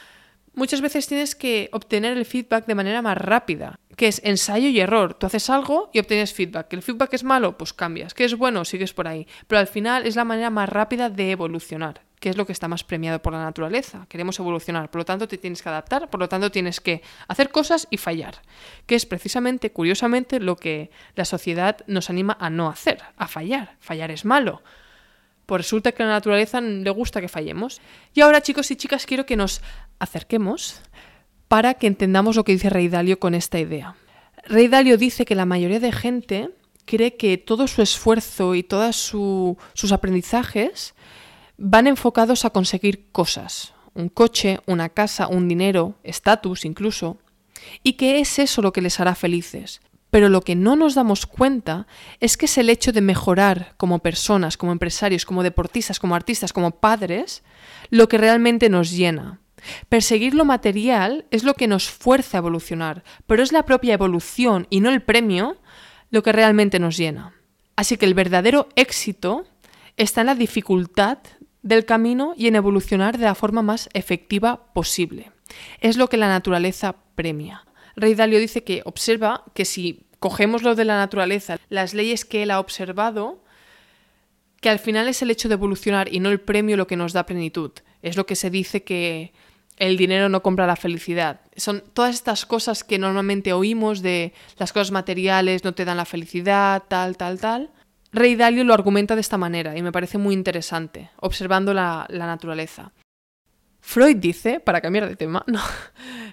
muchas 0.53 0.81
veces 0.81 1.07
tienes 1.07 1.35
que 1.35 1.69
obtener 1.71 2.17
el 2.17 2.25
feedback 2.25 2.65
de 2.65 2.75
manera 2.75 3.01
más 3.01 3.17
rápida, 3.17 3.79
que 3.95 4.07
es 4.07 4.21
ensayo 4.23 4.69
y 4.69 4.79
error. 4.79 5.13
Tú 5.13 5.25
haces 5.27 5.49
algo 5.49 5.89
y 5.93 5.99
obtienes 5.99 6.33
feedback. 6.33 6.67
Que 6.67 6.75
el 6.75 6.81
feedback 6.81 7.13
es 7.13 7.23
malo, 7.23 7.57
pues 7.57 7.73
cambias. 7.73 8.13
Que 8.13 8.25
es 8.25 8.35
bueno, 8.35 8.65
sigues 8.65 8.93
por 8.93 9.07
ahí. 9.07 9.27
Pero 9.47 9.59
al 9.59 9.67
final 9.67 10.05
es 10.05 10.15
la 10.15 10.25
manera 10.25 10.49
más 10.49 10.69
rápida 10.69 11.09
de 11.09 11.31
evolucionar 11.31 12.08
que 12.19 12.29
es 12.29 12.37
lo 12.37 12.45
que 12.45 12.51
está 12.51 12.67
más 12.67 12.83
premiado 12.83 13.21
por 13.21 13.33
la 13.33 13.43
naturaleza. 13.43 14.05
Queremos 14.09 14.37
evolucionar, 14.39 14.91
por 14.91 14.99
lo 14.99 15.05
tanto 15.05 15.27
te 15.27 15.37
tienes 15.37 15.61
que 15.61 15.69
adaptar, 15.69 16.09
por 16.09 16.19
lo 16.19 16.27
tanto 16.27 16.51
tienes 16.51 16.81
que 16.81 17.01
hacer 17.27 17.49
cosas 17.49 17.87
y 17.89 17.97
fallar, 17.97 18.41
que 18.85 18.95
es 18.95 19.05
precisamente, 19.05 19.71
curiosamente, 19.71 20.39
lo 20.39 20.55
que 20.57 20.91
la 21.15 21.25
sociedad 21.25 21.77
nos 21.87 22.09
anima 22.09 22.37
a 22.39 22.49
no 22.49 22.69
hacer, 22.69 23.01
a 23.17 23.27
fallar. 23.27 23.77
Fallar 23.79 24.11
es 24.11 24.25
malo. 24.25 24.61
Pues 25.45 25.61
resulta 25.61 25.93
que 25.93 26.03
a 26.03 26.05
la 26.05 26.11
naturaleza 26.13 26.61
le 26.61 26.89
gusta 26.91 27.21
que 27.21 27.27
fallemos. 27.27 27.81
Y 28.13 28.21
ahora, 28.21 28.41
chicos 28.41 28.69
y 28.69 28.75
chicas, 28.75 29.05
quiero 29.05 29.25
que 29.25 29.35
nos 29.35 29.61
acerquemos 29.97 30.81
para 31.47 31.73
que 31.73 31.87
entendamos 31.87 32.35
lo 32.35 32.43
que 32.43 32.51
dice 32.51 32.69
Rey 32.69 32.89
Dalio 32.89 33.19
con 33.19 33.33
esta 33.33 33.59
idea. 33.59 33.95
Rey 34.45 34.67
Dalio 34.67 34.97
dice 34.97 35.25
que 35.25 35.35
la 35.35 35.45
mayoría 35.45 35.79
de 35.79 35.91
gente 35.91 36.49
cree 36.85 37.17
que 37.17 37.37
todo 37.37 37.67
su 37.67 37.81
esfuerzo 37.81 38.55
y 38.55 38.63
todos 38.63 38.95
sus 38.95 39.91
aprendizajes 39.91 40.93
van 41.59 41.87
enfocados 41.87 42.45
a 42.45 42.49
conseguir 42.51 43.11
cosas, 43.11 43.73
un 43.93 44.09
coche, 44.09 44.59
una 44.65 44.89
casa, 44.89 45.27
un 45.27 45.47
dinero, 45.47 45.95
estatus 46.03 46.63
incluso, 46.65 47.17
y 47.83 47.93
que 47.93 48.19
es 48.19 48.39
eso 48.39 48.61
lo 48.61 48.71
que 48.71 48.81
les 48.81 48.99
hará 48.99 49.13
felices. 49.13 49.81
Pero 50.09 50.29
lo 50.29 50.41
que 50.41 50.55
no 50.55 50.75
nos 50.75 50.95
damos 50.95 51.27
cuenta 51.27 51.85
es 52.19 52.37
que 52.37 52.45
es 52.45 52.57
el 52.57 52.69
hecho 52.69 52.91
de 52.91 53.01
mejorar 53.01 53.73
como 53.77 53.99
personas, 53.99 54.57
como 54.57 54.71
empresarios, 54.71 55.25
como 55.25 55.43
deportistas, 55.43 55.99
como 55.99 56.15
artistas, 56.15 56.53
como 56.53 56.71
padres, 56.71 57.43
lo 57.89 58.07
que 58.07 58.17
realmente 58.17 58.69
nos 58.69 58.89
llena. 58.89 59.39
Perseguir 59.89 60.33
lo 60.33 60.45
material 60.45 61.25
es 61.29 61.43
lo 61.43 61.53
que 61.53 61.67
nos 61.67 61.89
fuerza 61.89 62.37
a 62.37 62.39
evolucionar, 62.39 63.03
pero 63.27 63.43
es 63.43 63.51
la 63.51 63.65
propia 63.65 63.93
evolución 63.93 64.65
y 64.69 64.79
no 64.79 64.89
el 64.89 65.01
premio 65.01 65.57
lo 66.09 66.23
que 66.23 66.31
realmente 66.31 66.79
nos 66.79 66.97
llena. 66.97 67.33
Así 67.75 67.97
que 67.97 68.05
el 68.05 68.13
verdadero 68.13 68.69
éxito 68.75 69.45
está 69.97 70.21
en 70.21 70.27
la 70.27 70.35
dificultad 70.35 71.19
del 71.61 71.85
camino 71.85 72.33
y 72.37 72.47
en 72.47 72.55
evolucionar 72.55 73.17
de 73.17 73.25
la 73.25 73.35
forma 73.35 73.61
más 73.61 73.89
efectiva 73.93 74.71
posible. 74.73 75.31
Es 75.79 75.97
lo 75.97 76.07
que 76.07 76.17
la 76.17 76.27
naturaleza 76.27 76.95
premia. 77.15 77.65
Rey 77.95 78.15
Dalio 78.15 78.39
dice 78.39 78.63
que 78.63 78.81
observa 78.85 79.43
que 79.53 79.65
si 79.65 80.05
cogemos 80.19 80.63
lo 80.63 80.75
de 80.75 80.85
la 80.85 80.97
naturaleza, 80.97 81.57
las 81.69 81.93
leyes 81.93 82.25
que 82.25 82.43
él 82.43 82.51
ha 82.51 82.59
observado, 82.59 83.43
que 84.61 84.69
al 84.69 84.79
final 84.79 85.07
es 85.07 85.21
el 85.21 85.31
hecho 85.31 85.47
de 85.47 85.55
evolucionar 85.55 86.13
y 86.13 86.19
no 86.19 86.29
el 86.29 86.41
premio 86.41 86.77
lo 86.77 86.87
que 86.87 86.97
nos 86.97 87.13
da 87.13 87.25
plenitud. 87.25 87.71
Es 88.01 88.17
lo 88.17 88.25
que 88.25 88.35
se 88.35 88.49
dice 88.49 88.83
que 88.83 89.33
el 89.77 89.95
dinero 89.95 90.27
no 90.27 90.43
compra 90.43 90.67
la 90.67 90.75
felicidad. 90.75 91.39
Son 91.55 91.81
todas 91.93 92.15
estas 92.15 92.45
cosas 92.45 92.83
que 92.83 92.99
normalmente 92.99 93.53
oímos 93.53 94.01
de 94.01 94.33
las 94.57 94.73
cosas 94.73 94.91
materiales 94.91 95.63
no 95.63 95.73
te 95.73 95.85
dan 95.85 95.97
la 95.97 96.05
felicidad, 96.05 96.83
tal, 96.87 97.15
tal, 97.15 97.39
tal. 97.39 97.71
Rey 98.11 98.35
Dalio 98.35 98.63
lo 98.63 98.73
argumenta 98.73 99.15
de 99.15 99.21
esta 99.21 99.37
manera 99.37 99.77
y 99.77 99.81
me 99.81 99.91
parece 99.91 100.17
muy 100.17 100.33
interesante, 100.33 101.11
observando 101.17 101.73
la, 101.73 102.07
naturaleza. 102.09 102.91
Freud 103.81 104.17
dice, 104.17 104.59
para 104.59 104.81
cambiar 104.81 105.07
de 105.07 105.15
tema, 105.15 105.43
no. 105.47 105.61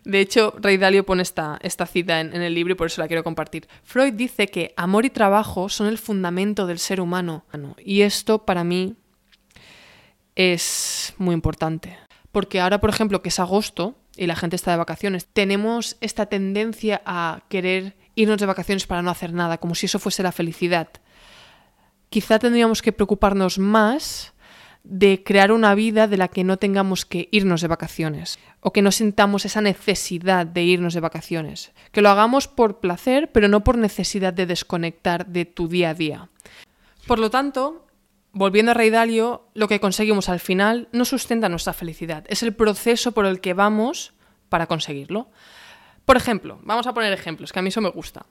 De 0.05 0.21
hecho, 0.21 0.55
Rey 0.59 0.79
Dalio 0.79 1.05
pone 1.05 1.23
esta, 1.23 1.59
cita 1.87 2.21
en, 2.21 2.35
en, 2.35 2.43
el 2.43 2.55
libro 2.55 2.73
y 2.73 2.77
por 2.77 2.87
eso 2.87 3.01
la 3.01 3.09
quiero 3.09 3.25
compartir. 3.25 3.69
Freud 3.83 4.15
dice 4.15 4.49
que 4.49 4.73
amor 4.77 5.05
y 5.05 5.11
trabajo 5.11 5.69
son 5.69 5.87
el 5.87 5.99
fundamento 5.99 6.67
del 6.67 6.79
ser 6.79 7.01
humano. 7.01 7.45
Y 7.79 8.03
esto 8.03 8.45
para 8.45 8.65
mí 8.65 8.97
es 10.35 11.15
muy 11.19 11.35
importante. 11.35 11.99
Porque 12.33 12.61
ahora, 12.61 12.81
por 12.81 12.91
ejemplo, 12.91 13.23
que 13.23 13.31
es 13.31 13.41
agosto 13.41 13.97
y 14.17 14.27
la 14.27 14.37
gente 14.37 14.57
está 14.57 14.71
de 14.71 14.77
vacaciones, 14.77 15.27
tenemos 15.27 15.97
esta 16.01 16.27
tendencia 16.27 17.03
a 17.05 17.43
querer 17.49 17.97
irnos 18.15 18.39
de 18.39 18.47
vacaciones 18.47 18.87
para 18.87 19.03
no 19.03 19.11
hacer 19.11 19.33
nada, 19.33 19.59
como 19.59 19.75
si 19.75 19.87
eso 19.87 19.99
fuese 19.99 20.23
la 20.23 20.33
felicidad 20.33 20.89
quizá 22.09 22.39
tendríamos 22.39 22.83
que 22.83 22.93
preocuparnos 22.93 23.59
más 23.59 24.35
de 24.89 25.25
crear 25.25 25.51
una 25.51 25.75
vida 25.75 26.07
de 26.07 26.17
la 26.17 26.29
que 26.29 26.45
no 26.45 26.59
tengamos 26.59 27.05
que 27.05 27.29
irnos 27.33 27.61
de 27.61 27.69
vacaciones 27.69 28.39
o 28.61 28.73
que 28.73 28.83
no 28.83 28.93
sintamos 28.93 29.45
esa 29.45 29.61
necesidad 29.61 30.47
de 30.47 30.63
irnos 30.63 30.95
de 30.95 31.01
vacaciones. 31.01 31.73
Que 31.91 32.03
lo 32.03 32.09
hagamos 32.09 32.47
por 32.47 32.79
placer, 32.79 33.33
pero 33.33 33.49
no 33.49 33.65
por 33.65 33.79
necesidad 33.79 34.33
de 34.33 34.47
desconectar 34.47 35.27
de 35.27 35.45
tu 35.45 35.67
día 35.67 35.91
a 35.91 35.95
día. 35.95 36.29
Por 37.07 37.19
lo 37.19 37.31
tanto, 37.31 37.87
volviendo 38.33 38.71
a 38.71 38.75
Rey 38.75 38.91
Dalio, 38.91 39.49
lo 39.55 39.67
que 39.67 39.81
conseguimos 39.81 40.29
al 40.29 40.41
final 40.41 40.89
no 40.93 41.05
sustenta 41.05 41.49
nuestra 41.49 41.73
felicidad, 41.73 42.25
es 42.29 42.43
el 42.43 42.55
proceso 42.55 43.13
por 43.13 43.27
el 43.27 43.41
que 43.41 43.55
vamos 43.55 44.15
para 44.49 44.67
conseguirlo. 44.67 45.29
Por 46.05 46.17
ejemplo, 46.17 46.61
vamos 46.63 46.87
a 46.87 46.95
poner 46.95 47.13
ejemplos, 47.13 47.53
que 47.53 47.59
a 47.59 47.63
mí 47.63 47.69
eso 47.69 47.81
me 47.81 47.91
gusta. 47.91 48.27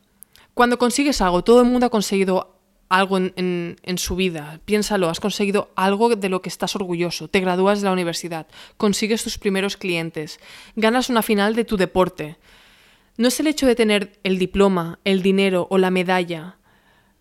Cuando 0.53 0.77
consigues 0.77 1.21
algo, 1.21 1.43
todo 1.43 1.59
el 1.59 1.67
mundo 1.67 1.87
ha 1.87 1.89
conseguido 1.89 2.54
algo 2.89 3.17
en, 3.17 3.97
su 3.97 4.15
vida. 4.15 4.59
Piénsalo, 4.65 5.09
has 5.09 5.19
conseguido 5.19 5.71
algo 5.75 6.15
de 6.15 6.29
lo 6.29 6.41
que 6.41 6.49
estás 6.49 6.75
orgulloso. 6.75 7.27
Te 7.27 7.39
gradúas 7.39 7.81
de 7.81 7.85
la 7.85 7.93
universidad, 7.93 8.47
consigues 8.77 9.23
tus 9.23 9.37
primeros 9.37 9.77
clientes, 9.77 10.39
ganas 10.75 11.09
una 11.09 11.21
final 11.21 11.55
de 11.55 11.65
tu 11.65 11.77
deporte. 11.77 12.37
No 13.17 13.27
es 13.27 13.39
el 13.39 13.47
hecho 13.47 13.65
de 13.65 13.75
tener 13.75 14.19
el 14.23 14.37
diploma, 14.37 14.99
el 15.03 15.21
dinero 15.21 15.67
o 15.69 15.77
la 15.77 15.89
medalla 15.91 16.57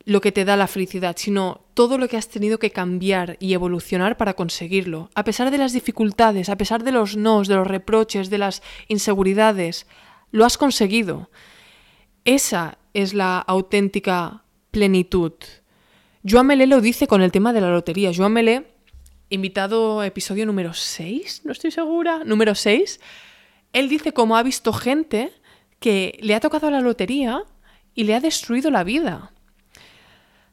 lo 0.06 0.20
que 0.20 0.32
te 0.32 0.44
da 0.44 0.56
la 0.56 0.66
felicidad, 0.66 1.16
sino 1.18 1.62
todo 1.72 1.98
lo 1.98 2.08
que 2.08 2.16
has 2.16 2.28
tenido 2.28 2.58
que 2.58 2.70
cambiar 2.70 3.36
y 3.40 3.54
evolucionar 3.54 4.16
para 4.16 4.34
conseguirlo. 4.34 5.10
A 5.14 5.24
pesar 5.24 5.50
de 5.50 5.58
las 5.58 5.72
dificultades, 5.72 6.48
a 6.48 6.56
pesar 6.56 6.84
de 6.84 6.92
los 6.92 7.16
nos, 7.16 7.48
de 7.48 7.56
los 7.56 7.66
reproches, 7.66 8.30
de 8.30 8.38
las 8.38 8.62
inseguridades, 8.88 9.86
lo 10.30 10.44
has 10.44 10.58
conseguido. 10.58 11.30
Esa 12.24 12.78
es 12.92 13.14
la 13.14 13.38
auténtica 13.38 14.43
plenitud. 14.74 15.34
Joan 16.28 16.48
Melé 16.48 16.66
lo 16.66 16.80
dice 16.80 17.06
con 17.06 17.22
el 17.22 17.30
tema 17.30 17.52
de 17.52 17.60
la 17.60 17.70
lotería. 17.70 18.10
Joan 18.12 18.32
Melé, 18.32 18.74
invitado 19.30 20.00
a 20.00 20.06
episodio 20.08 20.46
número 20.46 20.74
6, 20.74 21.42
no 21.44 21.52
estoy 21.52 21.70
segura, 21.70 22.24
número 22.24 22.56
6, 22.56 22.98
él 23.72 23.88
dice 23.88 24.12
cómo 24.12 24.36
ha 24.36 24.42
visto 24.42 24.72
gente 24.72 25.30
que 25.78 26.18
le 26.20 26.34
ha 26.34 26.40
tocado 26.40 26.72
la 26.72 26.80
lotería 26.80 27.44
y 27.94 28.02
le 28.02 28.16
ha 28.16 28.20
destruido 28.20 28.72
la 28.72 28.82
vida. 28.82 29.32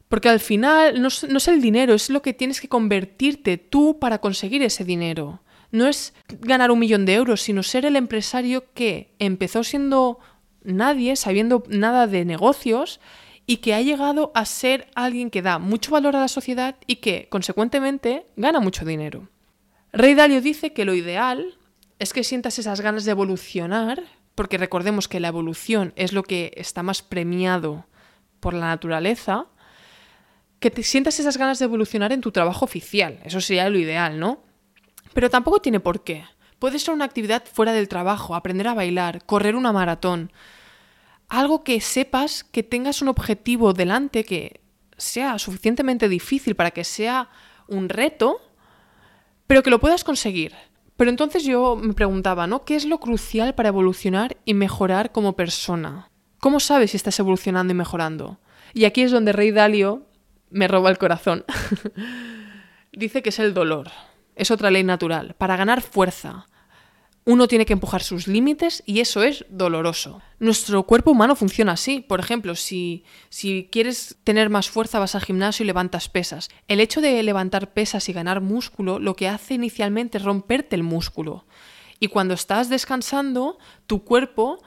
Porque 0.07 0.29
al 0.29 0.39
final 0.39 1.01
no 1.01 1.07
es, 1.07 1.47
el 1.47 1.59
dinero, 1.59 1.95
es 1.95 2.11
lo 2.11 2.21
que 2.21 2.33
tienes 2.33 2.61
que 2.61 2.69
convertirte 2.69 3.57
tú 3.57 3.97
para 3.97 4.19
conseguir 4.19 4.61
ese 4.61 4.85
dinero. 4.85 5.41
No 5.71 5.87
es 5.87 6.13
ganar 6.41 6.69
un 6.69 6.77
millón 6.77 7.05
de 7.05 7.15
euros, 7.15 7.41
sino 7.41 7.63
ser 7.63 7.85
el 7.87 7.95
empresario 7.95 8.65
que 8.75 9.15
empezó 9.17 9.63
siendo 9.63 10.19
nadie, 10.63 11.15
sabiendo 11.15 11.63
nada 11.69 12.05
de 12.05 12.23
negocios, 12.23 12.99
y 13.51 13.57
que 13.57 13.73
ha 13.73 13.81
llegado 13.81 14.31
a 14.33 14.45
ser 14.45 14.87
alguien 14.95 15.29
que 15.29 15.41
da 15.41 15.59
mucho 15.59 15.91
valor 15.91 16.15
a 16.15 16.21
la 16.21 16.29
sociedad 16.29 16.77
y 16.87 16.95
que, 16.95 17.27
consecuentemente, 17.27 18.25
gana 18.37 18.61
mucho 18.61 18.85
dinero. 18.85 19.27
Rey 19.91 20.13
Dalio 20.13 20.39
dice 20.39 20.71
que 20.71 20.85
lo 20.85 20.93
ideal 20.93 21.57
es 21.99 22.13
que 22.13 22.23
sientas 22.23 22.59
esas 22.59 22.79
ganas 22.79 23.03
de 23.03 23.11
evolucionar, 23.11 24.03
porque 24.35 24.57
recordemos 24.57 25.09
que 25.09 25.19
la 25.19 25.27
evolución 25.27 25.91
es 25.97 26.13
lo 26.13 26.23
que 26.23 26.53
está 26.55 26.81
más 26.81 27.01
premiado 27.01 27.87
por 28.39 28.53
la 28.53 28.67
naturaleza, 28.67 29.47
que 30.61 30.71
te 30.71 30.83
sientas 30.83 31.19
esas 31.19 31.35
ganas 31.35 31.59
de 31.59 31.65
evolucionar 31.65 32.13
en 32.13 32.21
tu 32.21 32.31
trabajo 32.31 32.63
oficial. 32.63 33.19
Eso 33.25 33.41
sería 33.41 33.69
lo 33.69 33.77
ideal, 33.77 34.17
¿no? 34.17 34.45
Pero 35.13 35.29
tampoco 35.29 35.59
tiene 35.59 35.81
por 35.81 36.05
qué. 36.05 36.23
Puede 36.57 36.79
ser 36.79 36.93
una 36.93 37.03
actividad 37.03 37.43
fuera 37.51 37.73
del 37.73 37.89
trabajo, 37.89 38.33
aprender 38.33 38.69
a 38.69 38.75
bailar, 38.75 39.25
correr 39.25 39.57
una 39.57 39.73
maratón, 39.73 40.31
algo 41.31 41.63
que 41.63 41.79
sepas 41.79 42.43
que 42.43 42.61
tengas 42.61 43.01
un 43.01 43.07
objetivo 43.07 43.71
delante 43.71 44.25
que 44.25 44.59
sea 44.97 45.39
suficientemente 45.39 46.09
difícil 46.09 46.55
para 46.55 46.71
que 46.71 46.83
sea 46.83 47.29
un 47.69 47.87
reto, 47.87 48.41
pero 49.47 49.63
que 49.63 49.69
lo 49.69 49.79
puedas 49.79 50.03
conseguir. 50.03 50.53
Pero 50.97 51.09
entonces 51.09 51.45
yo 51.45 51.77
me 51.77 51.93
preguntaba, 51.93 52.47
¿no? 52.47 52.65
¿Qué 52.65 52.75
es 52.75 52.83
lo 52.83 52.99
crucial 52.99 53.55
para 53.55 53.69
evolucionar 53.69 54.35
y 54.43 54.53
mejorar 54.53 55.13
como 55.13 55.37
persona? 55.37 56.11
¿Cómo 56.39 56.59
sabes 56.59 56.91
si 56.91 56.97
estás 56.97 57.17
evolucionando 57.17 57.71
y 57.71 57.77
mejorando? 57.77 58.39
Y 58.73 58.83
aquí 58.83 59.01
es 59.01 59.11
donde 59.11 59.31
Rey 59.31 59.51
Dalio 59.51 60.05
me 60.49 60.67
roba 60.67 60.89
el 60.89 60.97
corazón. 60.97 61.45
Dice 62.91 63.23
que 63.23 63.29
es 63.29 63.39
el 63.39 63.53
dolor. 63.53 63.89
Es 64.35 64.51
otra 64.51 64.69
ley 64.69 64.83
natural. 64.83 65.35
Para 65.37 65.55
ganar 65.55 65.81
fuerza, 65.81 66.47
uno 67.23 67.47
tiene 67.47 67.65
que 67.65 67.73
empujar 67.73 68.01
sus 68.01 68.27
límites 68.27 68.81
y 68.85 68.99
eso 68.99 69.21
es 69.21 69.45
doloroso. 69.49 70.21
Nuestro 70.39 70.83
cuerpo 70.83 71.11
humano 71.11 71.35
funciona 71.35 71.73
así. 71.73 71.99
Por 71.99 72.19
ejemplo, 72.19 72.55
si, 72.55 73.03
si 73.29 73.69
quieres 73.71 74.17
tener 74.23 74.49
más 74.49 74.69
fuerza 74.69 74.97
vas 74.99 75.13
al 75.13 75.21
gimnasio 75.21 75.63
y 75.63 75.67
levantas 75.67 76.09
pesas. 76.09 76.49
El 76.67 76.79
hecho 76.79 76.99
de 76.99 77.21
levantar 77.21 77.73
pesas 77.73 78.09
y 78.09 78.13
ganar 78.13 78.41
músculo 78.41 78.97
lo 78.97 79.15
que 79.15 79.27
hace 79.27 79.53
inicialmente 79.53 80.17
es 80.17 80.23
romperte 80.23 80.75
el 80.75 80.83
músculo. 80.83 81.45
Y 81.99 82.07
cuando 82.07 82.33
estás 82.33 82.69
descansando, 82.69 83.59
tu 83.85 84.03
cuerpo 84.03 84.57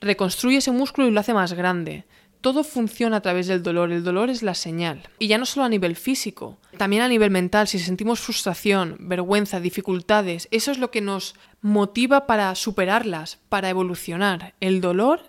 reconstruye 0.00 0.58
ese 0.58 0.70
músculo 0.70 1.06
y 1.06 1.10
lo 1.10 1.20
hace 1.20 1.34
más 1.34 1.52
grande. 1.52 2.06
Todo 2.44 2.62
funciona 2.62 3.16
a 3.16 3.20
través 3.22 3.46
del 3.46 3.62
dolor, 3.62 3.90
el 3.90 4.04
dolor 4.04 4.28
es 4.28 4.42
la 4.42 4.52
señal. 4.52 5.08
Y 5.18 5.28
ya 5.28 5.38
no 5.38 5.46
solo 5.46 5.64
a 5.64 5.70
nivel 5.70 5.96
físico, 5.96 6.58
también 6.76 7.00
a 7.00 7.08
nivel 7.08 7.30
mental, 7.30 7.68
si 7.68 7.78
sentimos 7.78 8.20
frustración, 8.20 8.98
vergüenza, 9.00 9.60
dificultades, 9.60 10.46
eso 10.50 10.70
es 10.70 10.76
lo 10.76 10.90
que 10.90 11.00
nos 11.00 11.36
motiva 11.62 12.26
para 12.26 12.54
superarlas, 12.54 13.38
para 13.48 13.70
evolucionar. 13.70 14.52
El 14.60 14.82
dolor 14.82 15.22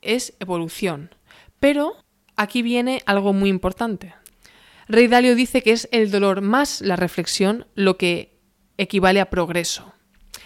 es 0.00 0.32
evolución. 0.40 1.14
Pero 1.60 1.92
aquí 2.36 2.62
viene 2.62 3.02
algo 3.04 3.34
muy 3.34 3.50
importante. 3.50 4.14
Rey 4.88 5.08
Dalio 5.08 5.34
dice 5.34 5.62
que 5.62 5.72
es 5.72 5.90
el 5.92 6.10
dolor 6.10 6.40
más 6.40 6.80
la 6.80 6.96
reflexión 6.96 7.66
lo 7.74 7.98
que 7.98 8.40
equivale 8.78 9.20
a 9.20 9.28
progreso. 9.28 9.92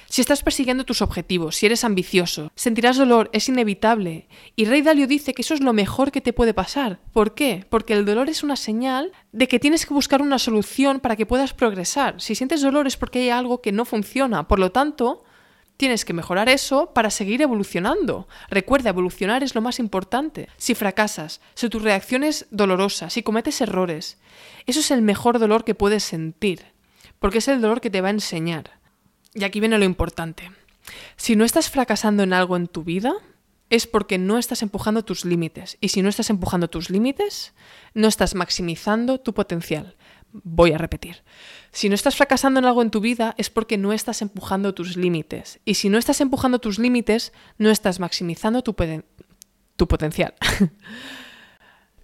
Si 0.08 0.20
estás 0.20 0.42
persiguiendo 0.42 0.84
tus 0.84 1.02
objetivos, 1.02 1.56
si 1.56 1.66
eres 1.66 1.84
ambicioso, 1.84 2.52
sentirás 2.54 2.96
dolor, 2.96 3.28
es 3.32 3.48
inevitable. 3.48 4.28
Y 4.54 4.64
Rey 4.64 4.82
Dalio 4.82 5.06
dice 5.06 5.34
que 5.34 5.42
eso 5.42 5.54
es 5.54 5.60
lo 5.60 5.72
mejor 5.72 6.12
que 6.12 6.20
te 6.20 6.32
puede 6.32 6.54
pasar. 6.54 7.00
¿Por 7.12 7.34
qué? 7.34 7.66
Porque 7.68 7.94
el 7.94 8.04
dolor 8.04 8.28
es 8.28 8.42
una 8.42 8.56
señal 8.56 9.12
de 9.32 9.48
que 9.48 9.58
tienes 9.58 9.84
que 9.84 9.94
buscar 9.94 10.22
una 10.22 10.38
solución 10.38 11.00
para 11.00 11.16
que 11.16 11.26
puedas 11.26 11.54
progresar. 11.54 12.20
Si 12.20 12.34
sientes 12.34 12.62
dolor 12.62 12.86
es 12.86 12.96
porque 12.96 13.20
hay 13.20 13.30
algo 13.30 13.60
que 13.60 13.72
no 13.72 13.84
funciona. 13.84 14.46
Por 14.46 14.60
lo 14.60 14.70
tanto, 14.70 15.24
tienes 15.76 16.04
que 16.04 16.12
mejorar 16.12 16.48
eso 16.48 16.92
para 16.94 17.10
seguir 17.10 17.42
evolucionando. 17.42 18.28
Recuerda, 18.48 18.90
evolucionar 18.90 19.42
es 19.42 19.54
lo 19.54 19.60
más 19.60 19.78
importante. 19.78 20.48
Si 20.56 20.74
fracasas, 20.74 21.40
si 21.54 21.68
tu 21.68 21.80
reacción 21.80 22.24
es 22.24 22.46
dolorosa, 22.50 23.10
si 23.10 23.22
cometes 23.22 23.60
errores, 23.60 24.18
eso 24.66 24.80
es 24.80 24.90
el 24.90 25.02
mejor 25.02 25.38
dolor 25.38 25.64
que 25.64 25.74
puedes 25.74 26.04
sentir. 26.04 26.64
Porque 27.18 27.38
es 27.38 27.48
el 27.48 27.60
dolor 27.60 27.80
que 27.80 27.90
te 27.90 28.00
va 28.00 28.08
a 28.08 28.12
enseñar. 28.12 28.70
Y 29.36 29.44
aquí 29.44 29.60
viene 29.60 29.78
lo 29.78 29.84
importante. 29.84 30.50
Si 31.16 31.36
no 31.36 31.44
estás 31.44 31.68
fracasando 31.68 32.22
en 32.22 32.32
algo 32.32 32.56
en 32.56 32.68
tu 32.68 32.84
vida, 32.84 33.12
es 33.68 33.86
porque 33.86 34.16
no 34.16 34.38
estás 34.38 34.62
empujando 34.62 35.04
tus 35.04 35.26
límites. 35.26 35.76
Y 35.80 35.88
si 35.88 36.00
no 36.00 36.08
estás 36.08 36.30
empujando 36.30 36.68
tus 36.68 36.88
límites, 36.88 37.52
no 37.92 38.08
estás 38.08 38.34
maximizando 38.34 39.20
tu 39.20 39.34
potencial. 39.34 39.94
voy 40.32 40.72
a 40.72 40.78
repetir. 40.78 41.22
Si 41.70 41.88
no 41.88 41.94
estás 41.94 42.16
fracasando 42.16 42.60
en 42.60 42.66
algo 42.66 42.82
en 42.82 42.90
tu 42.90 43.00
vida 43.00 43.34
es 43.36 43.50
porque 43.50 43.76
no 43.76 43.92
estás 43.92 44.22
empujando 44.22 44.74
tus 44.74 44.96
límites. 44.96 45.60
Y 45.66 45.74
si 45.74 45.90
no 45.90 45.98
estás 45.98 46.22
empujando 46.22 46.58
tus 46.58 46.78
límites, 46.78 47.32
no 47.58 47.70
estás 47.70 48.00
maximizando 48.00 48.62
tu, 48.62 48.74
potencial. 48.74 50.34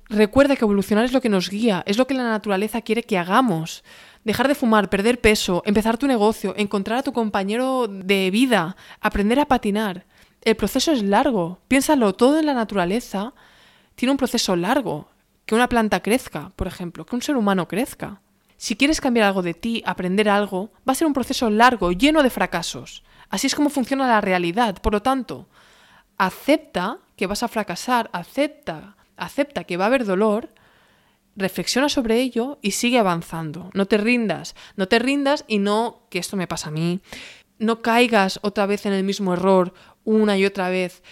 Recuerda 0.09 0.57
que 0.57 0.65
evolucionar 0.65 1.07
es 1.07 1.13
lo 1.13 1.23
que 1.23 1.31
nos 1.31 1.49
guía, 1.49 1.83
es 1.87 1.97
lo 1.97 2.07
que 2.07 2.15
la 2.15 2.25
naturaleza 2.25 2.83
quiere 2.83 3.03
que 3.03 3.17
hagamos. 3.17 3.83
Dejar 4.25 4.47
de 4.47 4.55
fumar, 4.55 4.89
perder 4.89 5.21
peso, 5.21 5.63
empezar 5.67 5.99
tu 5.99 6.07
negocio, 6.07 6.55
encontrar 6.57 6.99
a 6.99 7.03
tu 7.03 7.13
compañero 7.13 7.89
de 7.89 8.31
vida, 8.31 8.77
aprender 9.01 9.41
a 9.41 9.47
patinar. 9.47 10.07
El 10.43 10.57
proceso 10.57 10.93
es 10.93 11.03
largo. 11.03 11.59
Piénsalo, 11.69 12.15
todo 12.15 12.39
en 12.39 12.47
la 12.47 12.55
naturaleza 12.55 13.35
tiene 13.97 14.13
un 14.13 14.19
proceso 14.19 14.55
largo. 14.55 15.09
Que 15.45 15.57
una 15.57 15.69
planta 15.69 16.01
crezca, 16.01 16.53
por 16.55 16.69
ejemplo, 16.69 17.05
que 17.05 17.17
un 17.17 17.23
ser 17.23 17.37
humano 17.37 17.67
crezca. 17.67 18.21
Si 18.57 18.77
quieres 18.77 19.01
cambiar 19.01 19.27
algo 19.27 19.43
de 19.43 19.55
ti, 19.55 19.83
aprender 19.85 20.29
algo, 20.29 20.71
va 20.89 20.93
a 20.93 20.95
ser 20.95 21.09
un 21.09 21.15
proceso 21.15 21.51
largo, 21.51 21.91
lleno 21.91 22.23
de 22.23 22.31
fracasos. 22.31 23.03
Así 23.29 23.49
es 23.49 23.57
como 23.57 23.71
funciona 23.71 24.07
la 24.07 24.21
realidad. 24.21 24.81
Por 24.81 24.93
lo 24.93 25.03
tanto, 25.03 25.49
acepta 26.17 26.99
que 27.17 27.27
vas 27.27 27.43
a 27.43 27.49
fracasar, 27.49 28.09
acepta, 28.13 28.95
acepta 29.17 29.65
que 29.65 29.77
va 29.77 29.87
a 29.87 29.89
haber 29.89 30.05
dolor, 30.05 30.51
reflexiona 31.37 31.89
sobre 31.89 32.21
ello 32.21 32.59
y 32.63 32.73
sigue 32.73 32.99
avanzando. 32.99 33.71
No 33.75 33.87
te 33.87 33.99
rindas, 33.99 34.55
no 34.77 34.89
te 34.89 34.99
rindas 34.99 35.45
y 35.49 35.59
no, 35.59 36.07
que 36.11 36.19
esto 36.19 36.37
me 36.37 36.47
pasa 36.47 36.69
a 36.69 36.73
mí, 36.73 37.01
no 37.59 37.81
caigas 37.81 38.41
otra 38.43 38.67
vez 38.67 38.87
en 38.87 38.93
el 38.93 39.05
mismo 39.05 39.35
error 39.35 39.73
una 40.05 40.37
y 40.37 40.45
otra 40.45 40.69
vez. 40.69 41.03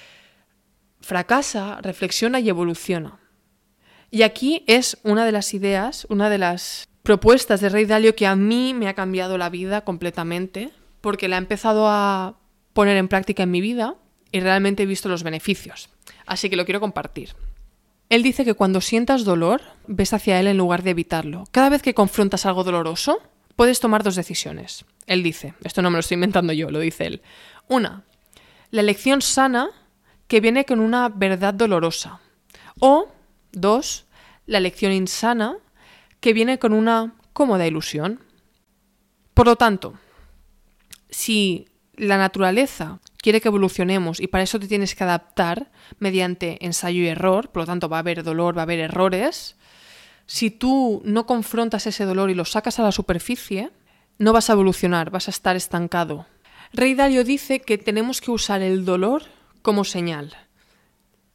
Fracasa, 1.00 1.81
reflexiona 1.81 2.41
y 2.41 2.49
evoluciona. 2.49 3.21
Y 4.11 4.23
aquí 4.23 4.65
es 4.67 4.99
una 5.05 5.25
de 5.25 5.33
las 5.33 5.55
ideas, 5.55 6.07
una 6.11 6.29
de 6.29 6.39
las 6.39 6.89
propuestas 7.03 7.61
de 7.61 7.69
Rey 7.69 7.85
Dalio 7.85 8.17
que 8.17 8.27
a 8.27 8.37
mí 8.37 8.75
me 8.75 8.89
ha 8.89 8.95
cambiado 8.95 9.39
la 9.39 9.49
vida 9.49 9.83
completamente, 9.83 10.71
porque 11.00 11.29
la 11.29 11.37
he 11.37 11.39
empezado 11.39 11.87
a 11.89 12.39
poner 12.73 12.97
en 12.97 13.09
práctica 13.09 13.45
en 13.45 13.50
mi 13.50 13.61
vida 13.61 13.97
y 14.33 14.41
realmente 14.41 14.83
he 14.83 14.87
visto 14.87 15.09
los 15.09 15.23
beneficios. 15.23 15.89
Así 16.27 16.50
que 16.50 16.57
lo 16.57 16.65
quiero 16.65 16.81
compartir. 16.81 17.31
Él 18.11 18.25
dice 18.25 18.45
que 18.45 18.55
cuando 18.55 18.81
sientas 18.81 19.25
dolor, 19.25 19.62
ves 19.87 20.12
hacia 20.12 20.40
él 20.40 20.49
en 20.49 20.59
lugar 20.59 20.83
de 20.83 20.90
evitarlo. 20.90 21.45
Cada 21.52 21.69
vez 21.69 21.81
que 21.81 21.95
confrontas 21.95 22.45
algo 22.45 22.64
doloroso, 22.64 23.21
puedes 23.55 23.79
tomar 23.79 24.02
dos 24.02 24.17
decisiones. 24.17 24.85
Él 25.07 25.23
dice, 25.23 25.55
esto 25.62 25.81
no 25.81 25.90
me 25.90 25.95
lo 25.95 26.00
estoy 26.00 26.17
inventando 26.17 26.52
yo, 26.52 26.71
lo 26.71 26.81
dice 26.81 27.07
él. 27.07 27.23
Una, 27.69 28.02
la 28.73 28.81
elección 28.81 29.23
sana 29.23 29.71
que 30.26 30.40
viene 30.40 30.64
con 30.64 30.81
una 30.81 31.09
verdad 31.09 31.55
dolorosa. 31.55 32.21
O, 32.81 33.09
dos, 33.52 34.07
la 34.45 34.59
elección 34.59 34.93
insana 34.93 35.57
que 36.19 36.33
viene 36.33 36.59
con 36.59 36.73
una 36.73 37.14
cómoda 37.33 37.67
ilusión. 37.67 38.21
Por 39.35 39.47
lo 39.47 39.55
tanto, 39.55 39.95
si 41.11 41.69
la 41.95 42.19
naturaleza 42.19 42.99
quiere 43.21 43.41
que 43.41 43.49
evolucionemos 43.49 44.21
y 44.21 44.27
para 44.27 44.45
eso 44.45 44.59
te 44.59 44.69
tienes 44.69 44.95
que 44.95 45.05
adaptar 45.05 45.71
mediante 45.99 46.65
ensayo 46.65 47.03
y 47.03 47.09
error, 47.09 47.50
por 47.50 47.62
lo 47.62 47.67
tanto 47.67 47.89
va 47.89 47.99
a 47.99 48.00
haber 48.00 48.23
dolor, 48.23 48.57
va 48.57 48.62
a 48.62 48.65
haber 48.65 48.81
errores, 48.81 49.57
si 50.27 50.50
tú 50.50 51.03
no 51.05 51.27
confrontas 51.27 51.87
ese 51.87 52.05
dolor 52.05 52.31
y 52.31 52.35
lo 52.35 52.45
sacas 52.45 52.79
a 52.79 52.83
la 52.83 52.93
superficie, 52.93 53.71
no 54.19 54.33
vas 54.33 54.49
a 54.49 54.53
evolucionar, 54.53 55.11
vas 55.11 55.29
a 55.29 55.33
estar 55.33 55.57
estancado. 55.57 56.27
Rey 56.73 56.95
Dalio 56.95 57.25
dice 57.25 57.61
que 57.61 57.79
tenemos 57.79 58.21
que 58.21 58.31
usar 58.31 58.62
el 58.62 58.85
dolor 58.85 59.25
como 59.62 59.85
señal. 59.85 60.37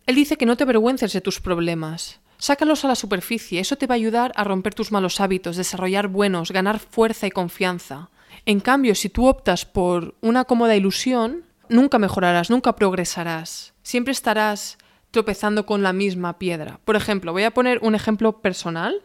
Él 0.06 0.15
dice 0.15 0.38
que 0.38 0.46
no 0.46 0.56
te 0.56 0.63
avergüences 0.63 1.12
de 1.12 1.22
tus 1.22 1.42
problemas, 1.42 2.22
Sácalos 2.38 2.84
a 2.84 2.89
la 2.89 2.96
superficie, 2.96 3.60
eso 3.60 3.77
te 3.77 3.88
va 3.88 3.96
a 3.96 3.96
ayudar 3.96 4.32
a 4.36 4.44
romper 4.44 4.74
tus 4.74 4.92
malos 4.92 5.22
hábitos, 5.22 5.56
desarrollar 5.56 6.10
buenos, 6.10 6.51
ganar 6.51 6.80
fuerza 6.80 7.27
y 7.27 7.32
confianza. 7.32 8.10
En 8.46 8.60
cambio, 8.60 8.94
si 8.96 9.10
tú 9.10 9.27
optas 9.27 9.65
por 9.65 10.15
una 10.22 10.44
cómoda 10.44 10.75
ilusión, 10.75 11.46
nunca 11.69 12.00
mejorarás, 12.00 12.50
nunca 12.50 12.75
progresarás. 12.75 13.74
Siempre 13.84 14.12
estarás 14.12 14.77
tropezando 15.12 15.65
con 15.65 15.84
la 15.84 15.93
misma 15.93 16.38
piedra. 16.38 16.79
Por 16.84 16.95
ejemplo, 16.95 17.31
voy 17.31 17.43
a 17.43 17.51
poner 17.51 17.79
un 17.81 17.95
ejemplo 17.95 18.41
personal. 18.41 19.01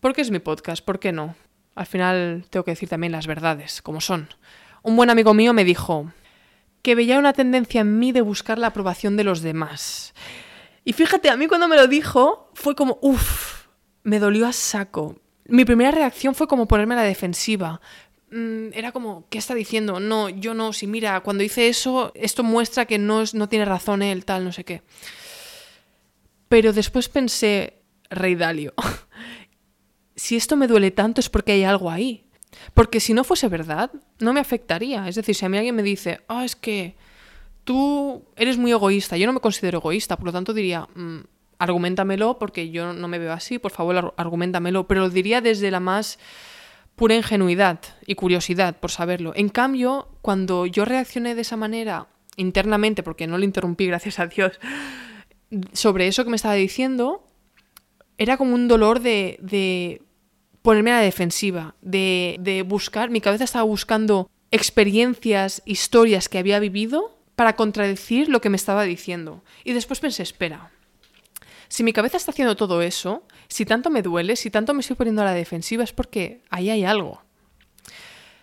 Porque 0.00 0.20
es 0.20 0.30
mi 0.30 0.38
podcast, 0.38 0.84
¿por 0.84 0.98
qué 0.98 1.12
no? 1.12 1.36
Al 1.74 1.86
final 1.86 2.44
tengo 2.50 2.64
que 2.64 2.72
decir 2.72 2.88
también 2.88 3.12
las 3.12 3.26
verdades, 3.26 3.82
como 3.82 4.00
son. 4.00 4.28
Un 4.82 4.96
buen 4.96 5.10
amigo 5.10 5.32
mío 5.32 5.52
me 5.52 5.64
dijo 5.64 6.12
que 6.82 6.94
veía 6.94 7.18
una 7.18 7.32
tendencia 7.32 7.80
en 7.80 7.98
mí 7.98 8.12
de 8.12 8.20
buscar 8.20 8.58
la 8.58 8.68
aprobación 8.68 9.16
de 9.16 9.24
los 9.24 9.40
demás. 9.40 10.14
Y 10.84 10.92
fíjate, 10.92 11.30
a 11.30 11.36
mí 11.36 11.46
cuando 11.46 11.68
me 11.68 11.76
lo 11.76 11.86
dijo 11.86 12.50
fue 12.54 12.74
como, 12.74 12.98
uff, 13.00 13.66
me 14.02 14.18
dolió 14.18 14.46
a 14.46 14.52
saco. 14.52 15.16
Mi 15.46 15.64
primera 15.64 15.92
reacción 15.92 16.34
fue 16.34 16.48
como 16.48 16.66
ponerme 16.66 16.94
a 16.94 16.98
la 16.98 17.02
defensiva. 17.04 17.80
Mm, 18.32 18.72
era 18.72 18.92
como, 18.92 19.26
¿qué 19.28 19.36
está 19.36 19.54
diciendo? 19.54 20.00
No, 20.00 20.30
yo 20.30 20.54
no, 20.54 20.72
si 20.72 20.86
mira, 20.86 21.20
cuando 21.20 21.44
hice 21.44 21.68
eso, 21.68 22.12
esto 22.14 22.42
muestra 22.42 22.86
que 22.86 22.98
no, 22.98 23.22
no 23.34 23.48
tiene 23.48 23.66
razón 23.66 24.00
él, 24.00 24.24
tal, 24.24 24.42
no 24.44 24.52
sé 24.52 24.64
qué. 24.64 24.82
Pero 26.48 26.72
después 26.72 27.10
pensé, 27.10 27.82
Rey 28.08 28.34
Dalio, 28.34 28.72
si 30.16 30.36
esto 30.36 30.56
me 30.56 30.66
duele 30.66 30.90
tanto 30.90 31.20
es 31.20 31.28
porque 31.28 31.52
hay 31.52 31.64
algo 31.64 31.90
ahí. 31.90 32.24
Porque 32.74 33.00
si 33.00 33.12
no 33.12 33.24
fuese 33.24 33.48
verdad, 33.48 33.90
no 34.18 34.32
me 34.32 34.40
afectaría. 34.40 35.08
Es 35.08 35.14
decir, 35.14 35.34
si 35.34 35.44
a 35.44 35.48
mí 35.48 35.58
alguien 35.58 35.74
me 35.74 35.82
dice, 35.82 36.20
ah, 36.28 36.44
es 36.44 36.56
que 36.56 36.96
tú 37.64 38.24
eres 38.36 38.56
muy 38.56 38.72
egoísta, 38.72 39.16
yo 39.16 39.26
no 39.26 39.32
me 39.34 39.40
considero 39.40 39.78
egoísta, 39.78 40.16
por 40.16 40.26
lo 40.26 40.32
tanto 40.32 40.54
diría, 40.54 40.88
mm, 40.94 41.20
argumentamelo 41.58 42.38
porque 42.38 42.70
yo 42.70 42.92
no 42.92 43.08
me 43.08 43.18
veo 43.18 43.32
así, 43.32 43.58
por 43.58 43.72
favor, 43.72 44.14
argumentamelo, 44.16 44.88
pero 44.88 45.02
lo 45.02 45.10
diría 45.10 45.40
desde 45.40 45.70
la 45.70 45.80
más 45.80 46.18
pura 46.96 47.14
ingenuidad 47.14 47.80
y 48.06 48.14
curiosidad 48.14 48.78
por 48.78 48.90
saberlo. 48.90 49.32
En 49.34 49.48
cambio, 49.48 50.08
cuando 50.22 50.66
yo 50.66 50.84
reaccioné 50.84 51.34
de 51.34 51.42
esa 51.42 51.56
manera 51.56 52.08
internamente, 52.36 53.02
porque 53.02 53.26
no 53.26 53.38
le 53.38 53.44
interrumpí, 53.44 53.86
gracias 53.88 54.18
a 54.18 54.26
Dios, 54.26 54.58
sobre 55.72 56.08
eso 56.08 56.24
que 56.24 56.30
me 56.30 56.36
estaba 56.36 56.54
diciendo, 56.54 57.26
era 58.18 58.36
como 58.36 58.54
un 58.54 58.68
dolor 58.68 59.00
de, 59.00 60.02
ponerme 60.62 60.92
a 60.92 60.96
la 60.96 61.02
defensiva, 61.02 61.74
de, 61.82 62.36
de 62.40 62.62
buscar, 62.62 63.10
mi 63.10 63.20
cabeza 63.20 63.44
estaba 63.44 63.64
buscando 63.64 64.30
experiencias, 64.50 65.62
historias 65.64 66.28
que 66.28 66.38
había 66.38 66.60
vivido 66.60 67.18
para 67.36 67.56
contradecir 67.56 68.28
lo 68.28 68.40
que 68.40 68.50
me 68.50 68.56
estaba 68.56 68.84
diciendo. 68.84 69.42
Y 69.64 69.72
después 69.72 69.98
pensé, 69.98 70.22
espera, 70.22 70.70
si 71.68 71.82
mi 71.84 71.94
cabeza 71.94 72.18
está 72.18 72.32
haciendo 72.32 72.54
todo 72.54 72.82
eso, 72.82 73.26
si 73.52 73.66
tanto 73.66 73.90
me 73.90 74.00
duele, 74.00 74.34
si 74.36 74.50
tanto 74.50 74.72
me 74.72 74.80
estoy 74.80 74.96
poniendo 74.96 75.20
a 75.20 75.26
la 75.26 75.34
defensiva, 75.34 75.84
es 75.84 75.92
porque 75.92 76.40
ahí 76.48 76.70
hay 76.70 76.84
algo. 76.84 77.22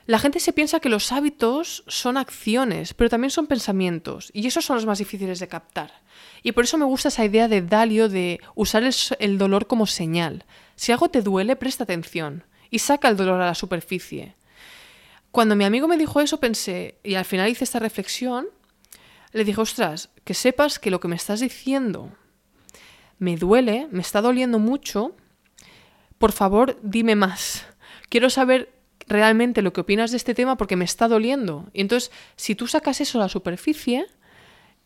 La 0.05 0.19
gente 0.19 0.39
se 0.39 0.53
piensa 0.53 0.79
que 0.79 0.89
los 0.89 1.11
hábitos 1.11 1.83
son 1.87 2.15
acciones, 2.15 2.93
pero 2.93 3.09
también 3.09 3.31
son 3.31 3.47
pensamientos, 3.47 4.29
y 4.35 4.45
esos 4.45 4.65
son 4.65 4.75
los 4.75 4.85
más 4.85 4.99
difíciles 4.99 5.39
de 5.39 5.47
captar. 5.47 6.03
Y 6.43 6.51
por 6.51 6.63
eso 6.63 6.77
me 6.77 6.85
gusta 6.85 7.07
esa 7.07 7.25
idea 7.25 7.47
de 7.47 7.63
Dalio 7.63 8.07
de 8.07 8.39
usar 8.53 8.83
el, 9.17 9.37
dolor 9.39 9.65
como 9.65 9.87
señal. 9.87 10.45
Si 10.75 10.91
algo 10.91 11.09
te 11.09 11.23
duele, 11.23 11.55
presta 11.55 11.85
atención 11.85 12.43
y 12.69 12.77
saca 12.77 13.07
el 13.07 13.17
dolor 13.17 13.41
a 13.41 13.47
la 13.47 13.55
superficie. 13.55 14.35
Cuando 15.31 15.55
mi 15.55 15.63
amigo 15.63 15.87
me 15.87 15.97
dijo 15.97 16.21
eso 16.21 16.39
pensé, 16.39 16.99
y 17.03 17.15
al 17.15 17.25
final 17.25 17.49
hice 17.49 17.63
esta 17.63 17.79
reflexión, 17.79 18.47
le 19.31 19.43
dije, 19.43 19.59
ostras, 19.59 20.09
que 20.23 20.35
sepas 20.35 20.77
que 20.77 20.91
lo 20.91 20.99
que 20.99 21.07
me 21.07 21.15
estás 21.15 21.39
diciendo 21.39 22.11
me 23.19 23.37
duele, 23.37 23.87
me 23.91 24.01
está 24.01 24.21
doliendo 24.21 24.59
mucho, 24.59 25.15
por 26.17 26.31
favor 26.31 26.77
dime 26.81 27.15
más. 27.15 27.65
Quiero 28.09 28.29
saber 28.29 28.73
realmente 29.07 29.61
lo 29.61 29.73
que 29.73 29.81
opinas 29.81 30.11
de 30.11 30.17
este 30.17 30.33
tema 30.33 30.57
porque 30.57 30.75
me 30.75 30.85
está 30.85 31.07
doliendo. 31.07 31.69
Y 31.73 31.81
entonces, 31.81 32.11
si 32.35 32.55
tú 32.55 32.67
sacas 32.67 33.01
eso 33.01 33.19
a 33.19 33.23
la 33.23 33.29
superficie, 33.29 34.07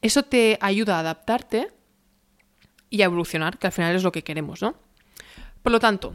eso 0.01 0.23
te 0.23 0.57
ayuda 0.61 0.97
a 0.97 0.99
adaptarte 0.99 1.69
y 2.89 3.01
a 3.01 3.05
evolucionar, 3.05 3.57
que 3.57 3.67
al 3.67 3.73
final 3.73 3.95
es 3.95 4.03
lo 4.03 4.11
que 4.11 4.23
queremos, 4.23 4.61
¿no? 4.61 4.75
Por 5.61 5.71
lo 5.71 5.79
tanto, 5.79 6.13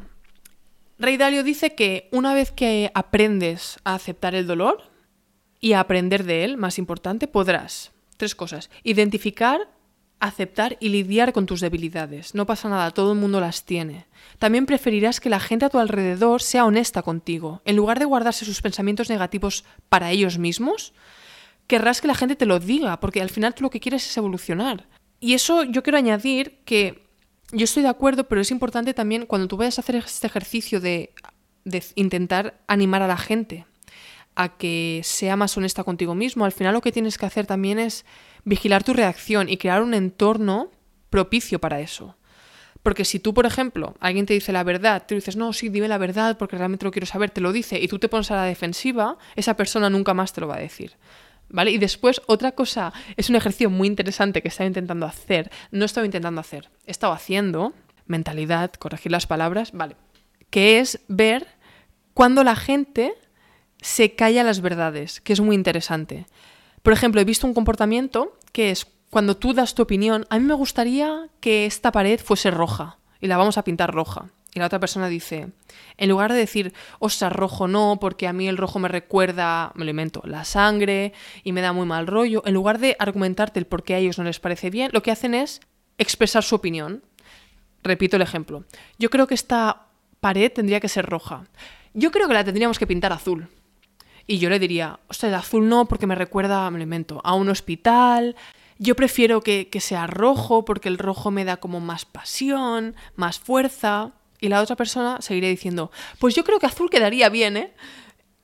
Rey 0.99 1.17
Dalio 1.17 1.43
dice 1.43 1.75
que 1.75 2.09
una 2.13 2.35
vez 2.35 2.51
que 2.51 2.91
aprendes 2.95 3.79
a 3.85 3.95
aceptar 3.95 4.35
el 4.35 4.47
dolor 4.47 4.83
y 5.61 5.73
a 5.73 5.81
aprender 5.81 6.25
de 6.25 6.45
él, 6.45 6.57
más 6.57 6.79
importante, 6.79 7.27
podrás 7.27 7.93
Tres 8.19 8.35
cosas. 8.35 8.69
Identificar, 8.83 9.69
aceptar 10.21 10.77
y 10.81 10.89
lidiar 10.89 11.33
con 11.33 11.47
tus 11.47 11.61
debilidades. 11.61 12.35
No 12.35 12.47
pasa 12.47 12.69
nada, 12.69 12.91
todo 12.91 13.13
el 13.13 13.19
mundo 13.19 13.41
las 13.41 13.65
tiene. 13.65 14.07
También 14.39 14.67
preferirás 14.67 15.21
que 15.21 15.31
la 15.31 15.41
gente 15.41 15.65
a 15.65 15.71
tu 15.71 15.79
alrededor 15.79 16.43
sea 16.43 16.65
honesta 16.65 17.03
contigo. 17.03 17.63
En 17.65 17.77
lugar 17.77 17.99
de 17.99 18.05
guardarse 18.05 18.45
sus 18.45 18.61
pensamientos 18.61 19.11
negativos 19.11 19.65
para 19.89 20.11
ellos 20.11 20.39
mismos, 20.39 20.93
querrás 21.67 22.01
que 22.01 22.09
la 22.09 22.15
gente 22.15 22.37
te 22.37 22.47
lo 22.47 22.59
diga, 22.59 23.01
porque 23.01 23.23
al 23.23 23.31
final 23.31 23.55
tú 23.55 23.63
lo 23.63 23.71
que 23.71 23.81
quieres 23.81 24.09
es 24.09 24.17
evolucionar. 24.17 24.87
Y 25.21 25.35
eso 25.35 25.65
yo 25.65 25.83
quiero 25.83 25.99
añadir 25.99 26.59
que 26.65 27.07
yo 27.53 27.65
estoy 27.65 27.83
de 27.83 27.89
acuerdo, 27.89 28.29
pero 28.29 28.41
es 28.41 28.51
importante 28.51 28.95
también 28.95 29.27
cuando 29.27 29.49
tú 29.49 29.57
vayas 29.57 29.79
a 29.79 29.83
hacer 29.83 29.97
este 29.97 30.27
ejercicio 30.27 30.81
de, 30.81 31.13
de 31.65 31.83
intentar 31.95 32.61
animar 32.67 33.03
a 33.03 33.09
la 33.09 33.17
gente 33.17 33.67
a 34.39 34.57
que 34.57 35.01
sea 35.03 35.35
más 35.35 35.57
honesta 35.57 35.83
contigo 35.83 36.15
mismo. 36.15 36.45
Al 36.45 36.53
final 36.53 36.73
lo 36.73 36.81
que 36.81 36.93
tienes 36.93 37.19
que 37.19 37.27
hacer 37.27 37.45
también 37.45 37.81
es 37.81 38.07
vigilar 38.45 38.85
tu 38.85 38.93
reacción 38.95 39.49
y 39.49 39.57
crear 39.57 39.83
un 39.83 39.95
entorno 39.95 40.71
propicio 41.11 41.59
para 41.59 41.81
eso. 41.81 42.17
Porque 42.85 43.05
si 43.05 43.19
tú, 43.19 43.35
por 43.35 43.47
ejemplo, 43.47 43.97
alguien 43.99 44.27
te 44.27 44.35
dice 44.35 44.53
la 44.53 44.63
verdad, 44.63 45.05
tú 45.09 45.17
dices, 45.17 45.35
no, 45.35 45.53
sí, 45.53 45.71
dime 45.71 45.89
la 45.89 45.99
verdad 45.99 46.39
porque 46.39 46.57
realmente 46.57 46.85
lo 46.85 46.93
quiero 46.93 47.05
saber, 47.05 47.31
te 47.31 47.41
lo 47.41 47.51
dice 47.51 47.81
y 47.81 47.89
tú 47.89 47.99
te 47.99 48.09
pones 48.09 48.31
a 48.31 48.37
la 48.37 48.45
defensiva, 48.45 49.19
esa 49.35 49.55
persona 49.55 49.91
nunca 49.91 50.15
más 50.15 50.33
te 50.33 50.41
lo 50.41 50.47
va 50.47 50.55
a 50.55 50.61
decir. 50.61 50.93
¿Vale? 51.49 51.73
Y 51.73 51.79
después, 51.79 52.23
otra 52.27 52.53
cosa, 52.53 52.93
es 53.17 53.31
un 53.31 53.35
ejercicio 53.35 53.71
muy 53.71 53.89
interesante 53.89 54.41
que 54.41 54.49
he 54.49 54.51
estado 54.51 54.69
intentando 54.69 55.05
hacer. 55.05 55.51
No 55.73 55.83
he 55.83 55.87
estado 55.87 56.05
intentando 56.05 56.41
hacer, 56.41 56.71
he 56.87 56.93
estado 56.93 57.13
haciendo 57.13 57.73
mentalidad, 58.07 58.73
corregir 58.75 59.11
las 59.11 59.27
palabras, 59.27 59.73
vale. 59.73 59.97
Que 60.49 60.79
es 60.79 61.01
ver 61.09 61.49
cuando 62.15 62.45
la 62.45 62.55
gente 62.55 63.15
se 63.81 64.15
calla 64.15 64.43
las 64.45 64.61
verdades, 64.61 65.21
que 65.21 65.33
es 65.33 65.41
muy 65.41 65.55
interesante. 65.55 66.27
Por 66.83 66.93
ejemplo, 66.93 67.21
he 67.21 67.25
visto 67.25 67.47
un 67.47 67.55
comportamiento 67.55 68.37
que 68.53 68.71
es 68.71 68.87
cuando 69.11 69.37
tú 69.37 69.55
das 69.55 69.75
tu 69.75 69.83
opinión, 69.83 70.27
a 70.29 70.39
mí 70.39 70.45
me 70.45 70.55
gustaría 70.55 71.29
que 71.41 71.67
esta 71.67 71.93
pared 71.93 72.21
fuese 72.21 72.51
roja 72.51 72.99
y 73.21 73.27
la 73.27 73.37
vamos 73.37 73.59
a 73.59 73.65
pintar 73.65 73.93
roja. 73.93 74.31
Y 74.55 74.61
la 74.61 74.67
otra 74.67 74.81
persona 74.81 75.09
dice, 75.09 75.49
en 75.99 76.09
lugar 76.09 76.33
de 76.33 76.39
decir, 76.39 76.73
ostras, 76.99 77.33
rojo 77.33 77.69
no, 77.69 77.99
porque 78.01 78.27
a 78.27 78.33
mí 78.33 78.49
el 78.49 78.57
rojo 78.57 78.79
me 78.79 78.89
recuerda, 78.89 79.73
me 79.75 79.85
lo 79.85 79.91
invento, 79.91 80.23
la 80.25 80.45
sangre 80.45 81.13
y 81.45 81.53
me 81.53 81.61
da 81.61 81.73
muy 81.73 81.87
mal 81.87 82.07
rollo, 82.07 82.43
en 82.47 82.55
lugar 82.55 82.79
de 82.79 82.97
argumentarte 82.99 83.61
el 83.61 83.67
por 83.67 83.83
qué 83.83 83.95
a 83.95 83.99
ellos 83.99 84.19
no 84.19 84.25
les 84.25 84.41
parece 84.41 84.71
bien, 84.71 84.91
lo 84.93 85.03
que 85.03 85.11
hacen 85.11 85.35
es 85.35 85.61
expresar 85.99 86.43
su 86.43 86.55
opinión. 86.55 87.03
Repito 87.83 88.17
el 88.17 88.23
ejemplo. 88.23 88.65
Yo 88.99 89.11
creo 89.11 89.27
que 89.27 89.35
esta 89.35 89.87
pared 90.21 90.51
tendría 90.51 90.81
que 90.81 90.89
ser 90.89 91.07
roja. 91.07 91.45
Yo 91.95 92.11
creo 92.11 92.27
que 92.27 92.35
la 92.35 92.45
tendríamos 92.45 92.79
que 92.79 92.87
pintar 92.87 93.13
azul. 93.13 93.49
Y 94.31 94.39
yo 94.39 94.51
le 94.51 94.59
diría, 94.59 95.01
ostras, 95.09 95.31
el 95.31 95.35
azul 95.35 95.69
no, 95.69 95.87
porque 95.87 96.07
me 96.07 96.15
recuerda, 96.15 96.71
me 96.71 96.79
lo 96.79 96.85
invento, 96.85 97.23
a 97.25 97.35
un 97.35 97.49
hospital, 97.49 98.37
yo 98.79 98.95
prefiero 98.95 99.41
que, 99.41 99.69
sea 99.81 100.07
rojo 100.07 100.65
porque 100.65 100.89
el 100.89 100.99
rojo 100.99 101.31
me 101.31 101.45
da 101.45 101.57
como 101.57 101.81
más 101.81 102.05
pasión, 102.05 102.95
más 103.17 103.39
fuerza. 103.39 104.13
Y 104.41 104.49
la 104.49 104.61
otra 104.61 104.77
persona 104.77 105.21
seguiría 105.21 105.49
diciendo, 105.49 105.91
pues 106.21 106.35
yo 106.35 106.45
creo 106.45 106.61
que 106.61 106.67
azul 106.67 106.91
quedaría 106.91 107.29
bien, 107.31 107.57
¿eh? 107.57 107.73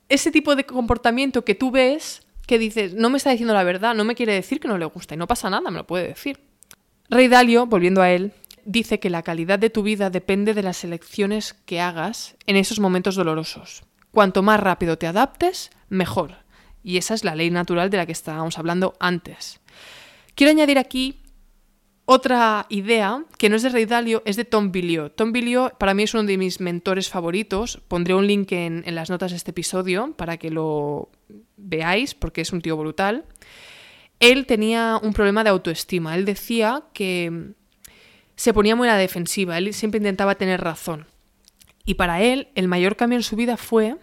Ese 0.09 0.31
tipo 0.31 0.55
de 0.55 0.65
comportamiento 0.65 1.45
que 1.45 1.55
tú 1.55 1.71
ves, 1.71 2.27
que 2.47 2.59
dices, 2.59 2.95
no 2.95 3.09
me 3.09 3.17
está 3.17 3.29
diciendo 3.29 3.53
la 3.53 3.63
verdad, 3.63 3.95
no 3.95 4.03
me 4.03 4.15
quiere 4.15 4.33
decir 4.33 4.59
que 4.59 4.67
no 4.67 4.77
le 4.77 4.85
gusta 4.85 5.13
y 5.13 5.17
no 5.17 5.27
pasa 5.27 5.49
nada, 5.49 5.71
me 5.71 5.77
lo 5.77 5.87
puede 5.87 6.09
decir. 6.09 6.39
Rey 7.09 7.27
Dalio, 7.27 7.65
volviendo 7.65 8.01
a 8.01 8.11
él, 8.11 8.33
dice 8.65 8.99
que 8.99 9.09
la 9.09 9.23
calidad 9.23 9.59
de 9.59 9.69
tu 9.69 9.83
vida 9.83 10.09
depende 10.09 10.53
de 10.53 10.63
las 10.63 10.83
elecciones 10.83 11.53
que 11.53 11.79
hagas 11.79 12.35
en 12.45 12.57
esos 12.57 12.79
momentos 12.79 13.15
dolorosos. 13.15 13.83
Cuanto 14.15 14.43
más 14.43 14.61
rápido 14.61 14.97
te 14.97 15.07
adaptes, 15.07 15.71
mejor. 15.89 16.37
Y 16.81 16.95
esa 16.95 17.15
es 17.15 17.25
la 17.25 17.35
ley 17.35 17.51
natural 17.51 17.89
de 17.89 17.97
la 17.97 18.05
que 18.05 18.13
estábamos 18.13 18.57
hablando 18.57 18.95
antes. 19.01 19.59
Quiero 20.35 20.51
añadir 20.51 20.79
aquí 20.79 21.19
otra 22.05 22.65
idea 22.69 23.25
que 23.37 23.49
no 23.49 23.57
es 23.57 23.63
de 23.63 23.67
Rey 23.67 23.83
Dalio, 23.83 24.23
es 24.23 24.37
de 24.37 24.45
Tom 24.45 24.71
Billiot. 24.71 25.17
Tom 25.17 25.33
Billiot 25.33 25.77
para 25.77 25.93
mí 25.93 26.03
es 26.03 26.13
uno 26.13 26.23
de 26.23 26.37
mis 26.37 26.61
mentores 26.61 27.09
favoritos. 27.09 27.81
Pondré 27.89 28.13
un 28.13 28.25
link 28.25 28.53
en, 28.53 28.83
en 28.85 28.95
las 28.95 29.09
notas 29.09 29.31
de 29.31 29.37
este 29.37 29.51
episodio 29.51 30.13
para 30.15 30.37
que 30.37 30.49
lo 30.49 31.09
veáis, 31.57 32.15
porque 32.15 32.39
es 32.39 32.53
un 32.53 32.61
tío 32.61 32.77
brutal. 32.77 33.25
Él 34.21 34.45
tenía 34.45 34.97
un 35.03 35.11
problema 35.11 35.43
de 35.43 35.49
autoestima. 35.49 36.15
Él 36.15 36.23
decía 36.23 36.83
que 36.93 37.51
se 38.37 38.53
ponía 38.53 38.77
muy 38.77 38.87
a 38.87 38.93
la 38.93 38.97
defensiva. 38.97 39.57
Él 39.57 39.73
siempre 39.73 39.97
intentaba 39.97 40.35
tener 40.35 40.61
razón. 40.61 41.05
Y 41.83 41.95
para 41.95 42.21
él, 42.21 42.47
el 42.55 42.69
mayor 42.69 42.95
cambio 42.95 43.17
en 43.19 43.23
su 43.23 43.35
vida 43.35 43.57
fue 43.57 43.97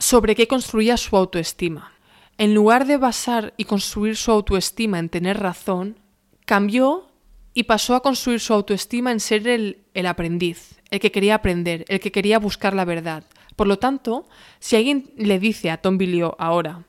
sobre 0.00 0.34
qué 0.34 0.48
construía 0.48 0.96
su 0.96 1.16
autoestima 1.16 1.92
en 2.40 2.54
lugar 2.54 2.86
de 2.86 2.96
basar 2.96 3.52
y 3.58 3.66
construir 3.66 4.16
su 4.16 4.30
autoestima 4.30 4.98
en 4.98 5.10
tener 5.10 5.38
razón, 5.38 5.98
cambió 6.46 7.10
y 7.52 7.64
pasó 7.64 7.94
a 7.94 8.00
construir 8.00 8.40
su 8.40 8.54
autoestima 8.54 9.12
en 9.12 9.20
ser 9.20 9.46
el, 9.46 10.06
aprendiz, 10.06 10.80
el 10.90 11.00
que 11.00 11.12
quería 11.12 11.34
aprender, 11.34 11.84
el 11.88 12.00
que 12.00 12.10
quería 12.10 12.38
buscar 12.38 12.72
la 12.72 12.86
verdad. 12.86 13.24
Por 13.56 13.66
lo 13.66 13.78
tanto, 13.78 14.26
si 14.58 14.76
alguien 14.76 15.10
le 15.18 15.38
dice 15.38 15.70
a 15.70 15.82
Tom 15.82 15.98
Bilio 15.98 16.34
ahora, 16.38 16.86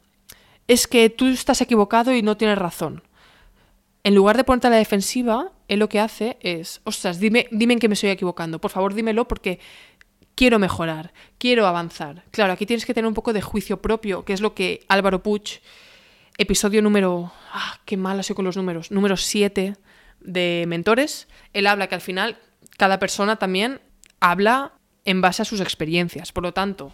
es 0.70 0.88
que 0.88 1.10
tú 1.10 1.28
estás 1.28 1.60
equivocado 1.60 2.16
y 2.16 2.22
no 2.22 2.38
tienes 2.38 2.58
razón, 2.58 3.04
en 4.06 4.16
lugar 4.16 4.38
de 4.38 4.46
ponerte 4.46 4.68
a 4.68 4.70
la 4.70 4.78
defensiva, 4.78 5.52
él 5.68 5.80
lo 5.80 5.90
que 5.90 6.00
hace 6.00 6.38
es, 6.40 6.80
ostras, 6.86 7.20
dime, 7.20 7.48
dime 7.52 7.74
en 7.74 7.80
qué 7.80 7.90
me 7.90 7.96
estoy 7.96 8.12
equivocando, 8.12 8.62
por 8.62 8.72
favor 8.72 8.94
dímelo 8.94 9.28
porque 9.28 9.60
quiero 10.36 10.60
mejorar, 10.60 11.14
quiero 11.38 11.68
avanzar. 11.68 12.24
Claro, 12.32 12.54
aquí 12.54 12.66
tienes 12.66 12.86
que 12.86 12.94
tener 12.94 13.08
un 13.08 13.14
poco 13.14 13.34
de 13.34 13.42
juicio 13.42 13.82
propio, 13.82 14.26
que 14.26 14.34
es 14.34 14.42
lo 14.42 14.54
que 14.54 14.86
Álvaro 14.88 15.24
Puch, 15.24 15.60
episodio 16.38 16.82
número... 16.82 17.32
Ah, 17.54 17.80
qué 17.86 17.98
mal 17.98 18.24
soy 18.24 18.36
con 18.36 18.46
los 18.46 18.58
números. 18.58 18.92
Número 18.92 19.18
7 19.18 19.76
de 20.22 20.66
Mentores. 20.68 21.28
Él 21.54 21.68
habla 21.68 21.88
que 21.88 21.96
al 21.96 22.02
final 22.02 22.38
cada 22.78 23.00
persona 23.00 23.36
también 23.36 23.82
habla 24.20 24.74
en 25.06 25.22
base 25.22 25.42
a 25.42 25.46
sus 25.46 25.62
experiencias. 25.62 26.32
Por 26.32 26.44
lo 26.44 26.54
tanto, 26.54 26.92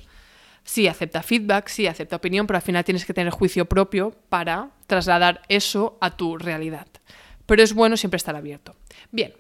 sí 0.64 0.88
acepta 0.88 1.24
feedback, 1.24 1.68
sí 1.68 1.88
acepta 1.88 2.16
opinión, 2.16 2.48
pero 2.48 2.58
al 2.58 2.64
final 2.64 2.84
tienes 2.84 3.06
que 3.06 3.14
tener 3.14 3.32
juicio 3.32 3.66
propio 3.66 4.16
para 4.30 4.72
trasladar 4.88 5.42
eso 5.50 5.98
a 6.02 6.16
tu 6.16 6.38
realidad. 6.38 6.88
Pero 7.46 7.64
es 7.64 7.74
bueno 7.74 7.98
siempre 7.98 8.18
estar 8.18 8.36
abierto. 8.36 8.76
Bien, 9.12 9.34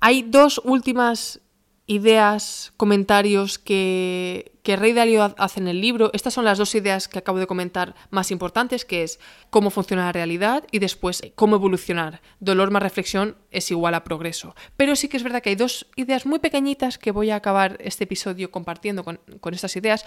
hay 0.00 0.22
dos 0.22 0.60
últimas 0.64 1.40
ideas, 1.86 2.72
comentarios 2.76 3.58
que, 3.58 4.52
que 4.62 4.76
Rey 4.76 4.92
Dalio 4.92 5.34
hace 5.38 5.60
en 5.60 5.68
el 5.68 5.80
libro. 5.80 6.10
Estas 6.12 6.34
son 6.34 6.44
las 6.44 6.58
dos 6.58 6.74
ideas 6.74 7.06
que 7.06 7.18
acabo 7.18 7.38
de 7.38 7.46
comentar 7.46 7.94
más 8.10 8.30
importantes, 8.30 8.84
que 8.84 9.04
es 9.04 9.20
cómo 9.50 9.70
funciona 9.70 10.06
la 10.06 10.12
realidad 10.12 10.64
y 10.72 10.80
después 10.80 11.22
cómo 11.36 11.56
evolucionar. 11.56 12.20
Dolor 12.40 12.72
más 12.72 12.82
reflexión 12.82 13.36
es 13.52 13.70
igual 13.70 13.94
a 13.94 14.02
progreso. 14.02 14.56
Pero 14.76 14.96
sí 14.96 15.08
que 15.08 15.16
es 15.16 15.22
verdad 15.22 15.42
que 15.42 15.50
hay 15.50 15.56
dos 15.56 15.86
ideas 15.94 16.26
muy 16.26 16.40
pequeñitas 16.40 16.98
que 16.98 17.12
voy 17.12 17.30
a 17.30 17.36
acabar 17.36 17.78
este 17.80 18.04
episodio 18.04 18.50
compartiendo 18.50 19.04
con, 19.04 19.20
con 19.40 19.54
estas 19.54 19.76
ideas. 19.76 20.04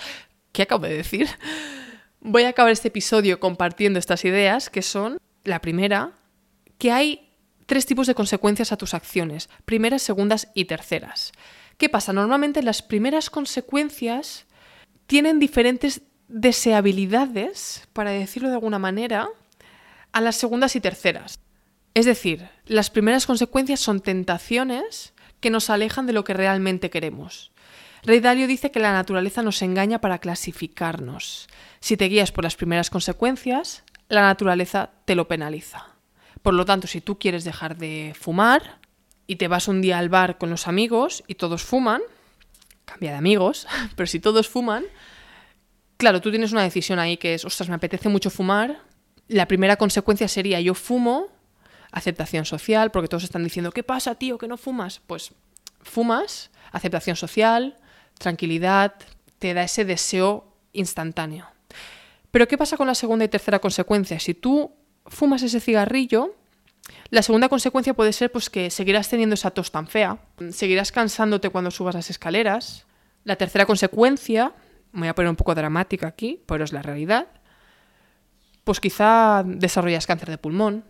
¿Qué 0.52 0.64
acabo 0.64 0.86
de 0.86 0.96
decir? 0.96 1.28
Voy 2.22 2.44
a 2.44 2.50
acabar 2.50 2.74
este 2.74 2.90
episodio 2.90 3.40
compartiendo 3.40 3.98
estas 3.98 4.26
ideas, 4.26 4.70
que 4.70 4.82
son, 4.82 5.20
la 5.46 5.62
primera, 5.62 6.12
que 6.78 6.92
hay 6.92 7.30
tres 7.66 7.86
tipos 7.86 8.08
de 8.08 8.16
consecuencias 8.16 8.74
a 8.74 8.78
tus 8.78 8.94
acciones, 8.94 9.48
primeras, 9.64 10.02
segundas 10.02 10.50
y 10.54 10.66
terceras. 10.66 11.32
¿Qué 11.80 11.88
pasa? 11.88 12.12
Normalmente 12.12 12.62
las 12.62 12.82
primeras 12.82 13.30
consecuencias 13.30 14.46
tienen 15.08 15.40
diferentes 15.40 16.02
deseabilidades, 16.28 17.88
para 17.94 18.12
decirlo 18.12 18.50
de 18.50 18.56
alguna 18.56 18.80
manera, 18.80 19.30
a 20.12 20.20
las 20.20 20.36
segundas 20.36 20.76
y 20.76 20.82
terceras. 20.82 21.40
Es 21.94 22.06
decir, 22.06 22.50
las 22.66 22.90
primeras 22.90 23.26
consecuencias 23.26 23.80
son 23.80 24.02
tentaciones 24.02 25.14
que 25.40 25.50
nos 25.50 25.70
alejan 25.70 26.06
de 26.06 26.12
lo 26.12 26.26
que 26.26 26.34
realmente 26.34 26.90
queremos. 26.90 27.54
Rey 28.04 28.20
Dalio 28.20 28.46
dice 28.46 28.72
que 28.72 28.82
la 28.82 28.92
naturaleza 28.92 29.42
nos 29.42 29.62
engaña 29.62 30.02
para 30.02 30.20
clasificarnos. 30.20 31.48
Si 31.80 31.96
te 31.96 32.10
guías 32.10 32.34
por 32.34 32.44
las 32.44 32.58
primeras 32.58 32.90
consecuencias, 32.90 33.86
la 34.10 34.24
naturaleza 34.24 34.90
te 35.06 35.16
lo 35.16 35.30
penaliza. 35.30 35.88
Por 36.42 36.56
lo 36.56 36.66
tanto, 36.66 36.88
si 36.88 37.00
tú 37.00 37.18
quieres 37.18 37.46
dejar 37.46 37.78
de 37.78 38.14
fumar, 38.20 38.79
y 39.30 39.36
te 39.36 39.48
vas 39.48 39.68
un 39.68 39.80
día 39.80 40.00
al 40.00 40.10
bar 40.10 40.40
con 40.40 40.50
los 40.50 40.68
amigos 40.68 41.24
y 41.28 41.36
todos 41.36 41.62
fuman, 41.62 42.02
cambia 42.86 43.12
de 43.12 43.18
amigos, 43.18 43.68
pero 43.96 44.08
si 44.08 44.20
todos 44.20 44.50
fuman, 44.50 44.86
claro, 45.98 46.20
tú 46.20 46.32
tienes 46.32 46.52
una 46.52 46.64
decisión 46.64 46.98
ahí 46.98 47.16
que 47.18 47.36
es, 47.36 47.46
ostras, 47.46 47.70
me 47.70 47.76
apetece 47.76 48.10
mucho 48.10 48.32
fumar. 48.32 48.82
La 49.28 49.48
primera 49.48 49.76
consecuencia 49.76 50.28
sería 50.28 50.60
yo 50.62 50.74
fumo, 50.74 51.28
aceptación 51.92 52.44
social, 52.44 52.90
porque 52.90 53.08
todos 53.08 53.24
están 53.24 53.44
diciendo, 53.44 53.72
¿qué 53.72 53.84
pasa, 53.84 54.16
tío, 54.16 54.40
que 54.40 54.48
no 54.48 54.58
fumas? 54.58 55.00
Pues 55.06 55.32
fumas, 55.80 56.50
aceptación 56.72 57.16
social, 57.16 57.78
tranquilidad, 58.18 58.96
te 59.38 59.54
da 59.54 59.62
ese 59.62 59.86
deseo 59.86 60.56
instantáneo. 60.74 61.46
Pero 62.32 62.48
¿qué 62.48 62.58
pasa 62.58 62.78
con 62.78 62.88
la 62.88 62.96
segunda 62.96 63.26
y 63.26 63.28
tercera 63.28 63.60
consecuencia? 63.60 64.20
Si 64.20 64.34
tú 64.34 64.72
fumas 65.06 65.44
ese 65.44 65.60
cigarrillo, 65.60 66.34
la 67.10 67.22
segunda 67.22 67.50
consecuencia 67.50 67.94
puede 67.94 68.14
ser 68.14 68.32
pues, 68.32 68.50
que 68.50 68.70
seguirás 68.70 69.10
teniendo 69.10 69.34
esa 69.34 69.52
tos 69.52 69.72
tan 69.72 69.88
fea, 69.88 70.20
seguirás 70.52 70.92
cansándote 70.92 71.50
cuando 71.50 71.72
subas 71.72 71.96
las 71.96 72.10
escaleras. 72.10 72.86
La 73.24 73.36
tercera 73.36 73.66
consecuencia, 73.66 74.54
me 74.92 75.02
voy 75.02 75.08
a 75.10 75.16
poner 75.16 75.30
un 75.30 75.36
poco 75.36 75.56
dramática 75.56 76.08
aquí, 76.08 76.42
pero 76.46 76.64
es 76.64 76.74
la 76.74 76.82
realidad, 76.82 77.28
pues 78.64 78.80
quizá 78.80 79.44
desarrollas 79.46 80.06
cáncer 80.06 80.30
de 80.30 80.38
pulmón, 80.38 80.84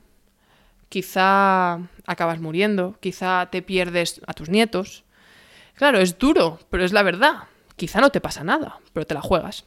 quizá 0.89 1.79
acabas 2.05 2.39
muriendo, 2.39 2.97
quizá 2.99 3.47
te 3.51 3.61
pierdes 3.61 4.21
a 4.27 4.33
tus 4.33 4.49
nietos. 4.49 5.05
Claro, 5.75 5.99
es 5.99 6.17
duro, 6.17 6.59
pero 6.69 6.83
es 6.83 6.91
la 6.91 7.03
verdad. 7.03 7.43
Quizá 7.77 8.01
no 8.01 8.09
te 8.09 8.19
pasa 8.19 8.43
nada, 8.43 8.79
pero 8.91 9.05
te 9.05 9.13
la 9.13 9.21
juegas. 9.21 9.63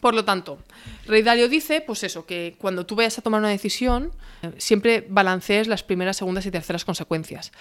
Por 0.00 0.14
lo 0.14 0.24
tanto, 0.24 0.58
Rey 1.06 1.22
Dalio 1.22 1.48
dice, 1.48 1.80
pues 1.80 2.04
eso, 2.04 2.26
que 2.26 2.56
cuando 2.58 2.86
tú 2.86 2.96
vayas 2.96 3.18
a 3.18 3.22
tomar 3.22 3.40
una 3.40 3.48
decisión, 3.48 4.12
siempre 4.58 5.06
balancees 5.08 5.68
las 5.68 5.82
primeras, 5.82 6.16
segundas 6.16 6.46
y 6.46 6.50
terceras 6.50 6.84
consecuencias. 6.84 7.52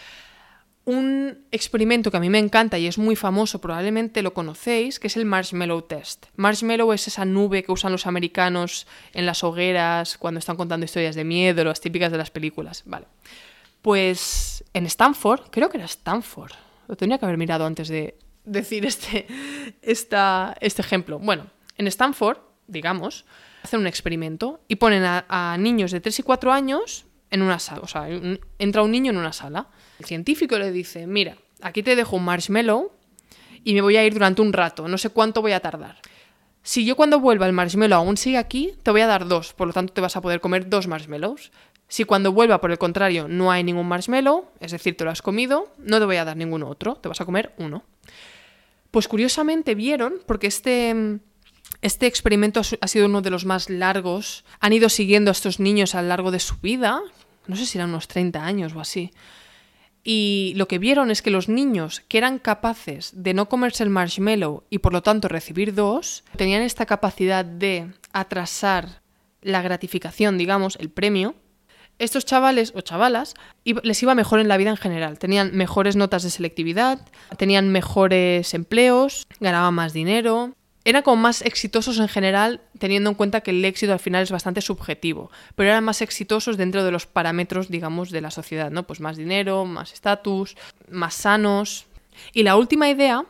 Un 0.86 1.46
experimento 1.52 2.12
que 2.12 2.17
a 2.17 2.19
mí 2.19 2.30
me 2.30 2.39
encanta 2.39 2.78
y 2.78 2.88
es 2.88 2.98
muy 2.98 3.15
famoso, 3.15 3.62
probablemente 3.62 4.22
lo 4.22 4.34
conocéis, 4.34 5.00
que 5.00 5.08
es 5.08 5.15
el 5.15 5.24
Marshmallow 5.24 5.84
Test. 5.84 6.26
Marshmallow 6.36 6.91
es 6.91 7.08
esa 7.08 7.24
nube 7.24 7.63
que 7.63 7.72
usan 7.72 7.93
los 7.93 8.06
americanos 8.06 8.86
en 9.13 9.26
las 9.26 9.46
hogueras 9.46 10.17
cuando 10.17 10.39
están 10.39 10.58
contando 10.58 10.84
historias 10.84 11.15
de 11.15 11.24
miedo, 11.24 11.63
las 11.63 11.80
típicas 11.80 12.12
de 12.12 12.17
las 12.17 12.32
películas. 12.32 12.84
Vale. 12.86 13.06
Pues 13.82 14.65
en 14.74 14.86
Stanford, 14.86 15.50
creo 15.52 15.69
que 15.69 15.78
era 15.78 15.86
Stanford, 15.86 16.52
Lo 16.89 16.98
tenía 16.98 17.17
que 17.17 17.26
haber 17.26 17.38
mirado 17.38 17.65
antes 17.65 17.88
de 17.88 18.17
decir 18.43 18.86
este, 18.86 19.28
esta, 19.82 20.56
este 20.60 20.82
ejemplo. 20.82 21.17
Bueno, 21.19 21.48
en 21.78 21.88
Stanford, 21.88 22.38
digamos, 22.68 23.26
hacen 23.64 23.80
un 23.80 23.88
experimento 23.88 24.62
y 24.68 24.76
ponen 24.76 25.04
a, 25.06 25.58
niños 25.60 25.92
de 25.92 26.02
3 26.02 26.20
y 26.20 26.24
4 26.24 26.52
años 26.52 27.06
en 27.30 27.42
una 27.42 27.60
sala. 27.60 27.82
O 27.82 27.88
sea, 27.88 28.08
entra 28.60 28.84
un 28.84 28.92
niño 28.92 29.12
en 29.12 29.18
una 29.18 29.34
sala. 29.34 29.68
El 30.00 30.06
científico 30.06 30.58
le 30.58 30.72
dice, 30.72 31.08
mira, 31.08 31.38
aquí 31.62 31.82
te 31.84 31.96
dejo 31.96 32.18
un 32.18 32.26
marshmallow 32.26 32.92
y 33.64 33.74
me 33.74 33.82
voy 33.82 33.98
a 33.98 34.06
ir 34.06 34.14
durante 34.14 34.42
un 34.42 34.54
rato, 34.54 34.88
no 34.88 34.98
sé 34.98 35.10
cuánto 35.10 35.42
voy 35.42 35.54
a 35.54 35.60
tardar. 35.60 35.98
Si 36.62 36.86
yo 36.86 36.96
cuando 36.96 37.20
vuelva 37.20 37.46
el 37.46 37.54
marshmallow 37.54 37.98
aún 37.98 38.18
sigue 38.18 38.38
aquí, 38.38 38.74
te 38.84 38.92
voy 38.92 39.02
a 39.02 39.08
dar 39.08 39.28
dos, 39.28 39.54
por 39.54 39.68
lo 39.68 39.74
tanto 39.74 39.94
te 39.94 40.02
vas 40.02 40.16
a 40.16 40.22
poder 40.22 40.40
comer 40.40 40.70
dos 40.70 40.88
marshmallows. 40.88 41.52
Si 41.90 42.06
cuando 42.06 42.32
vuelva, 42.32 42.62
por 42.62 42.72
el 42.72 42.78
contrario, 42.78 43.28
no 43.28 43.52
hay 43.52 43.64
ningún 43.64 43.88
marshmallow, 43.88 44.50
es 44.60 44.72
decir, 44.72 44.96
te 44.96 45.04
lo 45.04 45.12
has 45.12 45.22
comido, 45.22 45.68
no 45.78 46.00
te 46.00 46.06
voy 46.06 46.16
a 46.16 46.26
dar 46.26 46.38
ningún 46.38 46.64
otro, 46.64 46.96
te 46.96 47.10
vas 47.10 47.20
a 47.20 47.26
comer 47.26 47.54
uno. 47.58 47.84
Pues 48.92 49.08
curiosamente 49.08 49.76
vieron, 49.76 50.16
porque 50.26 50.48
este, 50.48 51.20
este 51.82 52.08
experimento 52.08 52.62
ha 52.80 52.88
sido 52.88 53.06
uno 53.06 53.22
de 53.22 53.30
los 53.30 53.46
más 53.46 53.70
largos, 53.70 54.46
han 54.60 54.74
ido 54.74 54.90
siguiendo 54.90 55.32
a 55.32 55.34
estos 55.34 55.60
niños 55.60 55.96
a 55.96 56.02
lo 56.02 56.08
largo 56.08 56.32
de 56.32 56.40
su 56.40 56.56
vida, 56.58 57.02
no 57.48 57.56
sé 57.56 57.66
si 57.66 57.78
eran 57.78 57.90
unos 57.90 58.08
30 58.08 58.44
años 58.44 58.74
o 58.76 58.80
así, 58.80 59.12
y 60.04 60.54
lo 60.58 60.68
que 60.68 60.80
vieron 60.80 61.12
es 61.12 61.22
que 61.22 61.32
los 61.32 61.48
niños 61.48 62.02
que 62.08 62.18
eran 62.18 62.38
capaces 62.38 63.12
de 63.16 63.34
no 63.34 63.48
comerse 63.48 63.84
el 63.84 63.90
marshmallow 63.90 64.64
y 64.70 64.80
por 64.80 64.92
lo 64.92 65.02
tanto 65.02 65.30
recibir 65.30 65.74
dos, 65.74 66.24
tenían 66.36 66.62
esta 66.62 66.86
capacidad 66.86 67.46
de 67.46 67.94
atrasar 68.12 69.02
la 69.42 69.62
gratificación, 69.62 70.38
digamos, 70.38 70.78
el 70.80 70.90
premio, 70.90 71.36
estos 72.00 72.26
chavales 72.26 72.74
o 72.76 72.82
chavalas 72.82 73.36
les 73.64 74.04
iba 74.04 74.16
mejor 74.16 74.40
en 74.40 74.48
la 74.48 74.58
vida 74.58 74.72
en 74.72 74.78
general. 74.78 75.20
Tenían 75.20 75.56
mejores 75.56 75.96
notas 75.96 76.24
de 76.24 76.32
selectividad, 76.32 77.00
tenían 77.38 77.70
mejores 77.70 78.54
empleos, 78.54 79.28
ganaban 79.40 79.74
más 79.74 79.94
dinero. 79.94 80.54
Eran 80.86 81.02
como 81.02 81.22
más 81.22 81.41
exitosos 81.41 82.00
en 82.00 82.08
general, 82.08 82.62
teniendo 82.78 83.10
en 83.10 83.15
cuenta 83.15 83.41
que 83.41 83.52
el 83.52 83.63
éxito 83.63 83.93
al 83.93 84.00
final 84.00 84.24
es 84.24 84.32
bastante 84.32 84.62
subjetivo, 84.62 85.32
pero 85.56 85.69
eran 85.69 85.84
más 85.84 86.02
exitosos 86.02 86.58
dentro 86.58 86.84
de 86.84 86.91
los 86.91 87.06
parámetros, 87.06 87.69
digamos, 87.69 88.12
de 88.12 88.22
la 88.22 88.32
sociedad, 88.32 88.69
¿no? 88.69 88.84
Pues 88.84 89.00
más 89.00 89.15
dinero, 89.15 89.65
más 89.65 89.93
estatus, 89.93 90.56
más 90.89 91.13
sanos. 91.13 91.86
Y 92.34 92.43
la 92.43 92.58
última 92.58 92.89
idea 92.89 93.26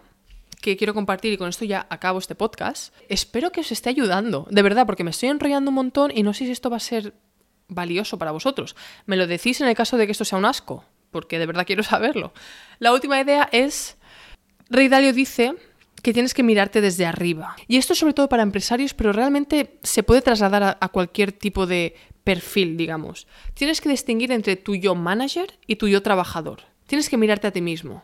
que 0.62 0.78
quiero 0.78 0.94
compartir 0.94 1.34
y 1.34 1.38
con 1.38 1.50
esto 1.50 1.66
ya 1.66 1.86
acabo 1.90 2.20
este 2.20 2.36
podcast, 2.36 2.94
espero 3.10 3.52
que 3.52 3.60
os 3.60 3.72
esté 3.72 3.90
ayudando, 3.90 4.48
de 4.50 4.62
verdad, 4.62 4.86
porque 4.86 5.04
me 5.04 5.12
estoy 5.12 5.30
enrollando 5.30 5.70
un 5.70 5.76
montón 5.76 6.12
y 6.16 6.24
no 6.24 6.34
sé 6.34 6.46
si 6.46 6.52
esto 6.52 6.70
va 6.70 6.78
a 6.78 6.80
ser 6.80 7.14
valioso 7.68 8.18
para 8.18 8.32
vosotros. 8.32 8.76
Me 9.06 9.18
lo 9.18 9.28
decís 9.28 9.60
en 9.62 9.68
el 9.68 9.76
caso 9.76 9.98
de 9.98 10.06
que 10.06 10.14
esto 10.14 10.26
sea 10.26 10.38
un 10.38 10.46
asco, 10.46 10.86
porque 11.12 11.38
de 11.38 11.46
verdad 11.46 11.66
quiero 11.66 11.84
saberlo. 11.84 12.34
La 12.80 12.94
última 12.94 13.20
idea 13.20 13.50
es, 13.52 13.98
Rey 14.70 14.88
Dalio 14.88 15.12
dice 15.12 15.54
que 16.04 16.14
tienes 16.14 16.36
que 16.36 16.44
mirarte 16.44 16.82
desde 16.82 17.08
arriba. 17.08 17.56
Y 17.68 17.78
esto 17.78 17.94
es 17.94 18.00
sobre 18.00 18.14
todo 18.14 18.30
para 18.30 18.44
empresarios, 18.44 18.94
pero 18.94 19.14
realmente 19.14 19.80
se 19.82 20.04
puede 20.04 20.22
trasladar 20.22 20.62
a, 20.62 20.78
a 20.80 20.90
cualquier 20.90 21.32
tipo 21.32 21.66
de 21.66 21.96
perfil, 22.24 22.78
digamos. 22.78 23.26
Tienes 23.54 23.82
que 23.82 23.90
distinguir 23.90 24.32
entre 24.32 24.58
tu 24.58 24.76
yo 24.76 24.96
manager 24.96 25.58
y 25.66 25.78
tu 25.78 25.88
yo 25.88 26.04
trabajador. 26.04 26.62
Tienes 26.88 27.10
que 27.10 27.18
mirarte 27.18 27.48
a 27.48 27.52
ti 27.52 27.62
mismo. 27.62 28.04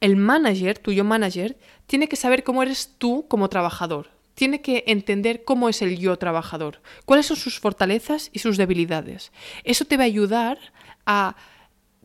El 0.00 0.16
manager, 0.16 0.78
tu 0.78 0.92
yo 0.92 1.04
manager, 1.04 1.56
tiene 1.86 2.08
que 2.08 2.16
saber 2.16 2.42
cómo 2.42 2.64
eres 2.64 2.96
tú 2.98 3.26
como 3.28 3.48
trabajador. 3.48 4.10
Tiene 4.34 4.60
que 4.60 4.82
entender 4.88 5.44
cómo 5.44 5.68
es 5.68 5.80
el 5.80 5.98
yo 5.98 6.16
trabajador, 6.18 6.82
cuáles 7.06 7.26
son 7.26 7.36
sus 7.36 7.58
fortalezas 7.58 8.28
y 8.32 8.40
sus 8.40 8.58
debilidades. 8.58 9.32
Eso 9.64 9.84
te 9.84 9.96
va 9.96 10.02
a 10.02 10.06
ayudar 10.06 10.58
a 11.06 11.36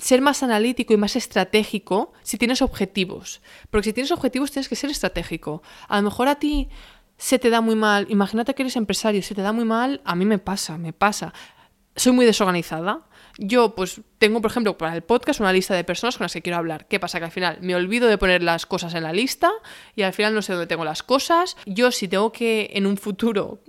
ser 0.02 0.22
más 0.22 0.42
analítico 0.42 0.94
y 0.94 0.98
más 0.98 1.16
estratégico 1.16 2.12
si 2.24 2.38
tienes 2.38 2.62
objetivos. 2.62 3.42
Porque 3.70 3.90
si 3.90 3.94
tienes 3.94 4.12
objetivos 4.12 4.52
tienes 4.52 4.68
que 4.68 4.76
ser 4.76 4.90
estratégico. 4.90 5.62
A 5.88 5.98
lo 5.98 6.04
mejor 6.04 6.28
a 6.28 6.36
ti 6.36 6.70
se 7.18 7.38
te 7.38 7.52
da 7.52 7.62
muy 7.62 7.76
mal, 7.76 8.08
imagínate 8.10 8.56
que 8.56 8.64
eres 8.64 8.76
empresario, 8.76 9.22
se 9.22 9.36
te 9.36 9.44
da 9.44 9.54
muy 9.54 9.64
mal, 9.64 10.02
a 10.04 10.16
mí 10.16 10.26
me 10.26 10.40
pasa, 10.40 10.78
me 10.80 10.92
pasa. 10.92 11.34
Soy 11.96 12.14
muy 12.14 12.26
desorganizada. 12.26 13.06
Yo, 13.38 13.76
pues, 13.76 14.02
tengo, 14.18 14.42
por 14.42 14.50
ejemplo, 14.50 14.78
para 14.78 14.96
el 14.96 15.04
podcast 15.04 15.40
una 15.40 15.54
lista 15.54 15.76
de 15.76 15.84
personas 15.84 16.18
con 16.18 16.26
las 16.26 16.34
que 16.34 16.42
quiero 16.42 16.58
hablar. 16.58 16.88
¿Qué 16.88 17.00
pasa? 17.00 17.20
Que 17.20 17.26
al 17.26 17.32
final 17.32 17.60
me 17.62 17.76
olvido 17.76 18.08
de 18.08 18.18
poner 18.18 18.42
las 18.42 18.66
cosas 18.66 18.96
en 18.96 19.04
la 19.04 19.14
lista 19.14 19.52
y 19.96 20.02
al 20.02 20.14
final 20.14 20.34
no 20.34 20.42
sé 20.42 20.54
dónde 20.54 20.68
tengo 20.68 20.84
las 20.84 21.04
cosas. 21.04 21.58
Yo, 21.66 21.92
si 21.92 22.08
tengo 22.08 22.32
que 22.32 22.72
en 22.74 22.88
un 22.88 22.98
futuro 22.98 23.62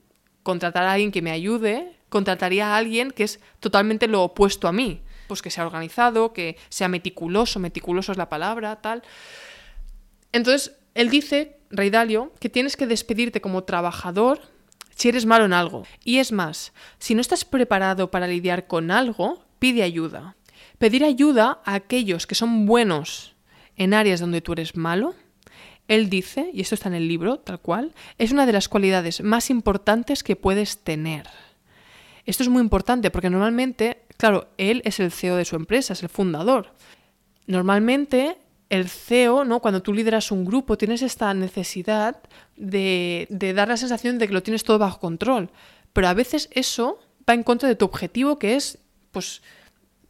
contratar 0.43 0.85
a 0.85 0.93
alguien 0.93 1.13
que 1.13 1.21
me 1.21 1.31
ayude, 1.31 1.99
contrataría 2.09 2.69
a 2.69 2.77
alguien 2.77 3.11
que 3.11 3.25
es 3.25 3.41
totalmente 3.61 4.09
lo 4.09 4.23
opuesto 4.23 4.67
a 4.67 4.73
mí. 4.73 5.03
Pues 5.33 5.41
que 5.41 5.51
sea 5.51 5.65
organizado, 5.65 6.35
que 6.35 6.59
sea 6.69 6.89
meticuloso, 6.89 7.59
meticuloso 7.59 8.13
es 8.13 8.19
la 8.19 8.29
palabra, 8.29 8.83
tal. 8.83 9.03
Entonces, 10.31 10.77
él 10.95 11.09
dice, 11.09 11.57
Rey 11.71 11.89
Dalio, 11.89 12.35
que 12.39 12.51
tienes 12.51 12.77
que 12.77 12.87
despedirte 12.87 13.41
como 13.41 13.65
trabajador 13.65 14.43
si 14.95 15.09
eres 15.09 15.25
malo 15.25 15.47
en 15.47 15.55
algo. 15.55 15.87
Y 16.05 16.19
es 16.19 16.33
más, 16.33 16.75
si 16.99 17.15
no 17.15 17.23
estás 17.23 17.47
preparado 17.47 18.11
para 18.11 18.27
lidiar 18.27 18.67
con 18.67 18.91
algo, 18.91 19.43
pide 19.59 19.83
ayuda. 19.83 20.37
Pedir 20.77 21.03
ayuda 21.03 21.63
a 21.65 21.77
aquellos 21.77 22.27
que 22.27 22.35
son 22.35 22.67
buenos 22.67 23.35
en 23.77 23.95
áreas 23.95 24.21
donde 24.21 24.43
tú 24.43 24.53
eres 24.53 24.77
malo, 24.77 25.15
él 25.89 26.11
dice, 26.11 26.51
y 26.53 26.61
esto 26.61 26.75
está 26.75 26.91
en 26.91 26.95
el 26.95 27.09
libro, 27.09 27.39
tal 27.39 27.59
cual, 27.59 27.95
es 28.19 28.33
una 28.33 28.45
de 28.45 28.53
las 28.53 28.69
cualidades 28.69 29.23
más 29.23 29.49
importantes 29.49 30.23
que 30.23 30.37
puedes 30.37 30.85
tener. 30.85 31.27
Esto 32.25 32.45
es 32.45 32.49
muy 32.49 32.63
importante 32.63 33.11
porque 33.11 33.31
normalmente, 33.31 34.02
claro, 34.23 34.47
él 34.57 34.83
es 34.85 35.01
el 35.01 35.11
CEO 35.11 35.35
de 35.35 35.45
su 35.45 35.57
empresa, 35.57 35.95
es 35.95 36.03
el 36.05 36.09
fundador. 36.09 36.75
Normalmente 37.49 38.39
el 38.69 38.89
CEO, 38.89 39.45
¿no? 39.45 39.59
Cuando 39.59 39.83
tú 39.83 39.93
lideras 39.93 40.31
un 40.31 40.45
grupo, 40.45 40.79
tienes 40.79 41.03
esta 41.03 41.35
necesidad 41.35 42.23
de, 42.57 43.27
de 43.31 43.53
dar 43.53 43.67
la 43.67 43.77
sensación 43.77 44.19
de 44.19 44.29
que 44.29 44.33
lo 44.33 44.45
tienes 44.45 44.63
todo 44.63 44.79
bajo 44.79 45.01
control. 45.01 45.51
Pero 45.93 46.07
a 46.07 46.15
veces 46.15 46.49
eso 46.53 47.01
va 47.29 47.35
en 47.35 47.43
contra 47.43 47.69
de 47.69 47.75
tu 47.75 47.85
objetivo, 47.85 48.39
que 48.39 48.55
es, 48.55 48.79
pues, 49.11 49.43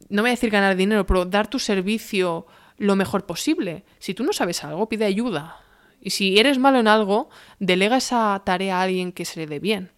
no 0.09 0.21
voy 0.21 0.29
a 0.29 0.33
decir 0.33 0.51
ganar 0.51 0.75
dinero, 0.75 1.07
pero 1.07 1.25
dar 1.25 1.47
tu 1.47 1.57
servicio 1.57 2.45
lo 2.77 2.95
mejor 2.95 3.25
posible. 3.25 3.83
Si 3.97 4.13
tú 4.13 4.23
no 4.23 4.31
sabes 4.31 4.63
algo, 4.63 4.87
pide 4.89 5.05
ayuda. 5.05 5.57
Y 5.99 6.11
si 6.11 6.37
eres 6.37 6.59
malo 6.59 6.79
en 6.79 6.87
algo, 6.87 7.31
delega 7.57 7.97
esa 7.97 8.39
tarea 8.45 8.77
a 8.77 8.83
alguien 8.83 9.11
que 9.11 9.25
se 9.25 9.39
le 9.39 9.47
dé 9.47 9.59
bien. 9.59 9.89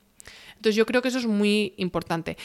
Entonces 0.56 0.78
yo 0.78 0.86
creo 0.86 1.02
que 1.02 1.10
eso 1.10 1.18
es 1.18 1.28
muy 1.28 1.74
importante. 1.76 2.38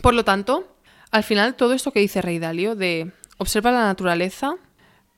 Por 0.00 0.14
lo 0.14 0.24
tanto, 0.24 0.75
al 1.10 1.22
final 1.22 1.54
todo 1.54 1.72
esto 1.72 1.92
que 1.92 2.00
dice 2.00 2.22
Rey 2.22 2.38
Dalio 2.38 2.74
de 2.74 3.12
observa 3.38 3.72
la 3.72 3.84
naturaleza 3.84 4.56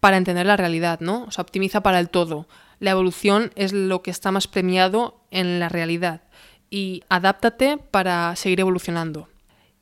para 0.00 0.16
entender 0.16 0.46
la 0.46 0.56
realidad, 0.56 1.00
¿no? 1.00 1.24
O 1.24 1.30
sea, 1.30 1.42
optimiza 1.42 1.82
para 1.82 1.98
el 2.00 2.08
todo. 2.08 2.46
La 2.78 2.92
evolución 2.92 3.50
es 3.56 3.72
lo 3.72 4.02
que 4.02 4.10
está 4.10 4.30
más 4.30 4.46
premiado 4.46 5.20
en 5.30 5.58
la 5.58 5.68
realidad. 5.68 6.22
Y 6.70 7.02
adáptate 7.08 7.78
para 7.78 8.36
seguir 8.36 8.60
evolucionando. 8.60 9.28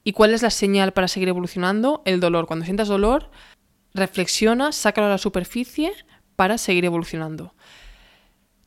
¿Y 0.05 0.13
cuál 0.13 0.33
es 0.33 0.43
la 0.43 0.51
señal 0.51 0.93
para 0.93 1.09
seguir 1.09 1.29
evolucionando? 1.29 2.03
El 2.05 2.21
dolor. 2.21 2.47
Cuando 2.47 2.65
sientas 2.65 2.89
dolor, 2.89 3.31
reflexiona, 3.93 4.73
sácalo 4.73 5.09
a 5.09 5.11
la 5.11 5.19
superficie 5.19 5.93
para 6.37 6.59
seguir 6.59 6.85
evolucionando. 6.85 7.55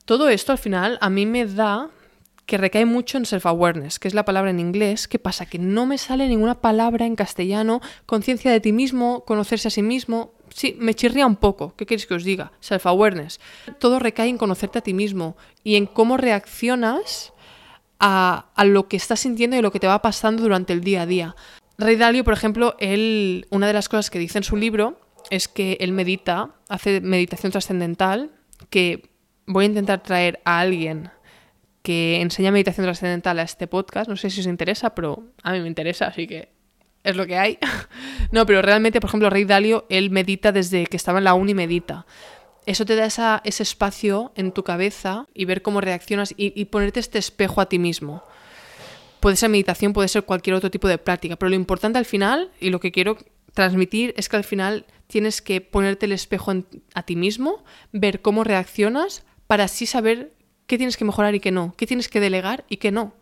Todo 0.05 0.29
esto 0.29 0.51
al 0.51 0.57
final 0.57 0.97
a 1.01 1.09
mí 1.09 1.25
me 1.25 1.45
da 1.45 1.89
que 2.49 2.57
recae 2.57 2.85
mucho 2.85 3.19
en 3.19 3.25
self-awareness, 3.25 3.99
que 3.99 4.07
es 4.07 4.15
la 4.15 4.25
palabra 4.25 4.49
en 4.49 4.59
inglés. 4.59 5.07
¿Qué 5.07 5.19
pasa? 5.19 5.45
Que 5.45 5.59
no 5.59 5.85
me 5.85 5.99
sale 5.99 6.27
ninguna 6.27 6.61
palabra 6.61 7.05
en 7.05 7.15
castellano. 7.15 7.79
Conciencia 8.07 8.51
de 8.51 8.59
ti 8.59 8.73
mismo, 8.73 9.23
conocerse 9.23 9.67
a 9.67 9.71
sí 9.71 9.83
mismo. 9.83 10.33
Sí, 10.49 10.75
me 10.79 10.95
chirría 10.95 11.27
un 11.27 11.35
poco. 11.35 11.75
¿Qué 11.75 11.85
queréis 11.85 12.07
que 12.07 12.15
os 12.15 12.23
diga? 12.23 12.51
Self-awareness. 12.59 13.39
Todo 13.77 13.99
recae 13.99 14.29
en 14.29 14.39
conocerte 14.39 14.79
a 14.79 14.81
ti 14.81 14.95
mismo 14.95 15.37
y 15.63 15.75
en 15.75 15.85
cómo 15.85 16.17
reaccionas 16.17 17.33
a, 17.99 18.47
a, 18.55 18.65
lo 18.65 18.87
que 18.87 18.97
estás 18.97 19.19
sintiendo 19.19 19.55
y 19.55 19.61
lo 19.61 19.71
que 19.71 19.79
te 19.79 19.85
va 19.85 20.01
pasando 20.01 20.41
durante 20.41 20.73
el 20.73 20.81
día 20.81 21.03
a 21.03 21.05
día. 21.05 21.35
Rey 21.77 21.97
Dalio, 21.97 22.23
por 22.23 22.33
ejemplo, 22.33 22.75
él, 22.79 23.45
una 23.51 23.67
de 23.67 23.73
las 23.73 23.89
cosas 23.89 24.09
que 24.09 24.17
dice 24.17 24.39
en 24.39 24.43
su 24.43 24.55
libro 24.55 24.99
es 25.29 25.47
que 25.47 25.77
él 25.81 25.91
medita, 25.91 26.55
hace 26.67 26.99
meditación 26.99 27.51
trascendental, 27.51 28.31
que 28.71 29.11
voy 29.45 29.65
a 29.65 29.67
intentar 29.67 30.01
traer 30.01 30.41
a 30.45 30.61
alguien 30.61 31.11
que 31.81 32.21
enseña 32.21 32.51
meditación 32.51 32.85
trascendental 32.85 33.39
a 33.39 33.43
este 33.43 33.67
podcast. 33.67 34.09
No 34.09 34.17
sé 34.17 34.29
si 34.29 34.41
os 34.41 34.47
interesa, 34.47 34.95
pero 34.95 35.23
a 35.43 35.53
mí 35.53 35.59
me 35.59 35.67
interesa, 35.67 36.07
así 36.07 36.27
que 36.27 36.49
es 37.03 37.15
lo 37.15 37.25
que 37.25 37.37
hay. 37.37 37.57
no, 38.31 38.45
pero 38.45 38.61
realmente, 38.61 38.99
por 38.99 39.09
ejemplo, 39.09 39.29
Rey 39.29 39.45
Dalio, 39.45 39.85
él 39.89 40.09
medita 40.09 40.51
desde 40.51 40.85
que 40.85 40.97
estaba 40.97 41.19
en 41.19 41.23
la 41.23 41.33
uni, 41.33 41.53
medita. 41.53 42.05
Eso 42.65 42.85
te 42.85 42.95
da 42.95 43.05
esa, 43.05 43.41
ese 43.45 43.63
espacio 43.63 44.31
en 44.35 44.51
tu 44.51 44.63
cabeza 44.63 45.25
y 45.33 45.45
ver 45.45 45.61
cómo 45.61 45.81
reaccionas 45.81 46.33
y, 46.37 46.65
ponerte 46.65 46.99
este 46.99 47.17
espejo 47.17 47.61
a 47.61 47.67
ti 47.67 47.79
mismo. 47.79 48.23
Puede 49.21 49.37
ser 49.37 49.49
meditación, 49.49 49.93
puede 49.93 50.07
ser 50.07 50.23
cualquier 50.23 50.55
otro 50.55 50.69
tipo 50.69 50.87
de 50.87 50.97
práctica, 50.97 51.35
pero 51.35 51.49
lo 51.49 51.55
importante 51.55 51.97
al 51.97 52.05
final, 52.05 52.51
y 52.59 52.69
lo 52.69 52.79
que 52.79 52.91
quiero 52.91 53.17
transmitir, 53.53 54.13
es 54.17 54.29
que 54.29 54.37
al 54.37 54.43
final 54.43 54.85
tienes 55.07 55.41
que 55.41 55.61
ponerte 55.61 56.05
el 56.05 56.11
espejo 56.11 56.53
a 56.93 57.03
ti 57.03 57.15
mismo, 57.15 57.63
ver 57.91 58.21
cómo 58.21 58.43
reaccionas, 58.43 59.23
para 59.47 59.63
así 59.63 59.87
saber 59.87 60.31
qué 60.69 60.77
tienes 60.77 60.97
que 60.97 61.03
mejorar 61.03 61.33
y 61.33 61.39
qué 61.39 61.51
no, 61.51 61.73
qué 61.75 61.87
tienes 61.87 62.07
que 62.07 62.19
delegar 62.19 62.63
y 62.69 62.77
qué 62.77 62.91
no, 62.91 63.13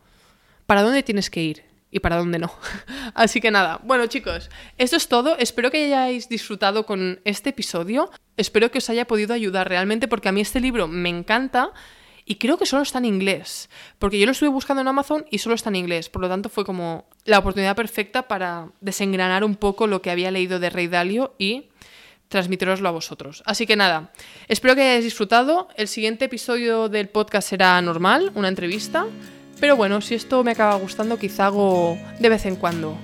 para 0.66 0.84
dónde 0.84 1.02
tienes 1.02 1.30
que 1.32 1.42
ir. 1.42 1.64
y 1.90 2.00
para 2.02 2.18
dónde 2.18 2.38
no. 2.38 2.52
Así 3.14 3.40
que 3.40 3.50
nada, 3.50 3.80
bueno 3.82 4.08
chicos, 4.08 4.50
esto 4.78 4.98
es 4.98 5.08
todo. 5.08 5.38
Espero 5.38 5.72
que 5.72 5.86
hayáis 5.86 6.28
disfrutado 6.28 6.86
con 6.86 7.22
este 7.24 7.52
episodio. 7.52 8.12
Espero 8.36 8.70
que 8.70 8.80
os 8.80 8.90
haya 8.90 9.08
podido 9.08 9.34
ayudar 9.34 9.70
realmente 9.70 10.10
porque 10.10 10.28
a 10.28 10.34
mí 10.34 10.42
este 10.42 10.60
libro 10.60 10.90
me 10.90 11.08
encanta 11.08 11.72
y 12.26 12.36
creo 12.36 12.58
que 12.58 12.66
solo 12.66 12.84
está 12.84 12.98
en 12.98 13.06
inglés, 13.06 13.70
porque 14.00 14.20
yo 14.20 14.26
lo 14.26 14.34
estuve 14.34 14.50
buscando 14.50 14.82
en 14.82 14.90
Amazon 14.90 15.26
y 15.32 15.38
solo 15.38 15.56
está 15.56 15.70
en 15.70 15.78
inglés, 15.78 16.10
por 16.10 16.22
lo 16.22 16.28
tanto 16.28 16.50
fue 16.50 16.66
como 16.66 17.06
la 17.24 17.40
oportunidad 17.40 17.78
perfecta 17.78 18.28
para 18.28 18.68
desengranar 18.82 19.46
un 19.46 19.56
poco 19.56 19.88
lo 19.88 20.02
que 20.02 20.12
había 20.12 20.30
leído 20.30 20.60
de 20.60 20.70
Rey 20.70 20.88
Dalio 20.88 21.34
y 21.40 21.70
transmitiroslo 22.30 22.88
a 22.90 22.92
vosotros. 22.92 23.44
Así 23.46 23.66
que 23.66 23.76
nada, 23.76 24.12
espero 24.48 24.76
que 24.76 24.82
hayáis 24.82 25.04
disfrutado. 25.04 25.68
El 25.76 25.88
siguiente 25.88 26.26
episodio 26.26 26.90
del 26.90 27.10
podcast 27.10 27.50
será 27.50 27.82
normal, 27.82 28.32
una 28.36 28.48
entrevista. 28.48 29.06
Pero 29.60 29.76
bueno, 29.76 30.02
si 30.02 30.16
esto 30.16 30.44
me 30.44 30.52
acaba 30.52 30.76
gustando, 30.76 31.18
quizá 31.18 31.48
hago 31.48 31.98
de 32.20 32.30
vez 32.30 32.46
en 32.46 32.56
cuando 32.56 32.98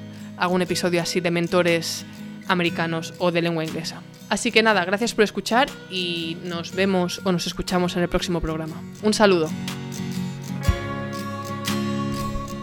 un 0.50 0.62
episodio 0.62 1.02
así 1.02 1.20
de 1.20 1.32
mentores 1.32 2.06
americanos 2.48 3.14
o 3.20 3.32
de 3.32 3.42
lengua 3.42 3.64
inglesa. 3.64 4.02
Así 4.30 4.52
que 4.52 4.64
nada, 4.64 4.84
gracias 4.86 5.14
por 5.14 5.24
escuchar 5.24 5.70
y 5.90 6.38
nos 6.44 6.74
vemos 6.74 7.22
o 7.24 7.32
nos 7.32 7.48
escuchamos 7.48 7.96
en 7.96 8.04
el 8.04 8.10
próximo 8.10 8.42
programa. 8.42 8.82
Un 9.04 9.14
saludo. 9.14 9.50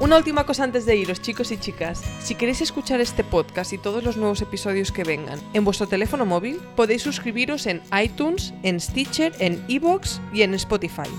Una 0.00 0.16
última 0.16 0.46
cosa 0.46 0.64
antes 0.64 0.86
de 0.86 0.96
iros, 0.96 1.20
chicos 1.20 1.52
y 1.52 1.58
chicas. 1.58 2.02
Si 2.20 2.34
queréis 2.34 2.62
escuchar 2.62 3.02
este 3.02 3.22
podcast 3.22 3.74
y 3.74 3.78
todos 3.78 4.02
los 4.02 4.16
nuevos 4.16 4.40
episodios 4.40 4.92
que 4.92 5.04
vengan 5.04 5.38
en 5.52 5.62
vuestro 5.62 5.86
teléfono 5.88 6.24
móvil, 6.24 6.58
podéis 6.74 7.02
suscribiros 7.02 7.66
en 7.66 7.82
iTunes, 8.02 8.54
en 8.62 8.80
Stitcher, 8.80 9.34
en 9.40 9.62
Evox 9.68 10.22
y 10.32 10.40
en 10.40 10.54
Spotify. 10.54 11.10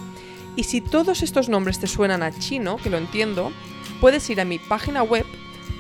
Y 0.56 0.64
si 0.64 0.82
todos 0.82 1.22
estos 1.22 1.48
nombres 1.48 1.80
te 1.80 1.86
suenan 1.86 2.24
a 2.24 2.32
chino, 2.32 2.78
que 2.78 2.90
lo 2.90 2.98
entiendo, 2.98 3.52
puedes 4.00 4.28
ir 4.32 4.42
a 4.42 4.46
mi 4.46 4.58
página 4.58 5.04
web 5.04 5.28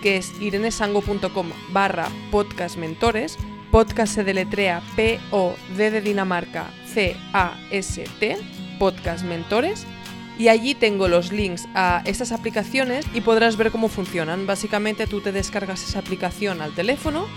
que 0.04 0.18
es 0.18 0.40
irenesango.com 0.40 1.50
barra 1.72 2.08
podcastmentores. 2.30 3.36
Podcast 3.72 4.14
se 4.14 4.24
deletrea 4.24 4.84
P-O-D 4.96 5.90
de 5.90 6.02
Dinamarca 6.02 6.70
C-A-S-T, 6.86 8.38
Podcast 8.78 9.24
Mentores. 9.26 9.88
Y 10.38 10.48
allí 10.48 10.74
tengo 10.76 11.08
los 11.08 11.32
links 11.32 11.67
a 11.76 12.02
estas 12.06 12.32
aplicaciones 12.32 13.06
y 13.13 13.22
podrás 13.22 13.58
ver 13.58 13.72
cómo 13.72 13.89
funcionan. 13.89 14.48
Básicamente 14.48 15.06
tú 15.08 15.22
te 15.22 15.32
descargas 15.32 15.84
esa 15.84 16.00
aplicación 16.00 16.62
al 16.62 16.74
teléfono 16.74 17.28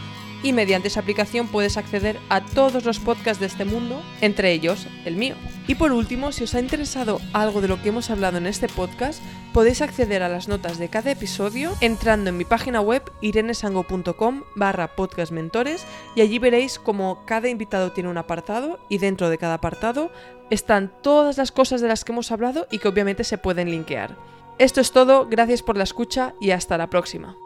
y 0.44 0.52
mediante 0.52 0.88
esa 0.88 1.00
aplicación 1.00 1.48
puedes 1.48 1.76
acceder 1.76 2.20
a 2.28 2.44
todos 2.44 2.84
los 2.84 3.00
podcasts 3.00 3.40
de 3.40 3.46
este 3.46 3.64
mundo, 3.64 4.00
entre 4.20 4.52
ellos 4.52 4.86
el 5.04 5.16
mío. 5.16 5.34
Y 5.66 5.74
por 5.74 5.90
último, 5.92 6.30
si 6.30 6.44
os 6.44 6.54
ha 6.54 6.60
interesado 6.60 7.20
algo 7.32 7.62
de 7.62 7.68
lo 7.68 7.82
que 7.82 7.88
hemos 7.88 8.10
hablado 8.10 8.36
en 8.36 8.46
este 8.46 8.68
podcast, 8.68 9.22
podéis 9.54 9.80
acceder 9.80 10.22
a 10.22 10.28
las 10.28 10.46
notas 10.46 10.78
de 10.78 10.90
cada 10.90 11.10
episodio 11.10 11.72
entrando 11.80 12.28
en 12.28 12.36
mi 12.36 12.44
página 12.44 12.82
web 12.82 13.02
irenesango.com 13.22 14.42
barra 14.54 14.94
podcastmentores 14.94 15.86
y 16.14 16.20
allí 16.20 16.38
veréis 16.38 16.78
como 16.78 17.24
cada 17.24 17.48
invitado 17.48 17.92
tiene 17.92 18.10
un 18.10 18.18
apartado 18.18 18.78
y 18.90 18.98
dentro 18.98 19.30
de 19.30 19.38
cada 19.38 19.54
apartado 19.54 20.12
están 20.50 20.92
todas 21.02 21.38
las 21.38 21.52
cosas 21.52 21.80
de 21.80 21.88
las 21.88 22.04
que 22.04 22.12
hemos 22.12 22.30
hablado 22.30 22.66
y 22.70 22.78
que 22.78 22.88
obviamente 22.88 23.24
se 23.24 23.38
pueden 23.38 23.70
linkear. 23.70 24.16
Esto 24.58 24.82
es 24.82 24.92
todo, 24.92 25.26
gracias 25.26 25.62
por 25.62 25.78
la 25.78 25.84
escucha 25.84 26.34
y 26.38 26.50
hasta 26.50 26.76
la 26.76 26.90
próxima. 26.90 27.36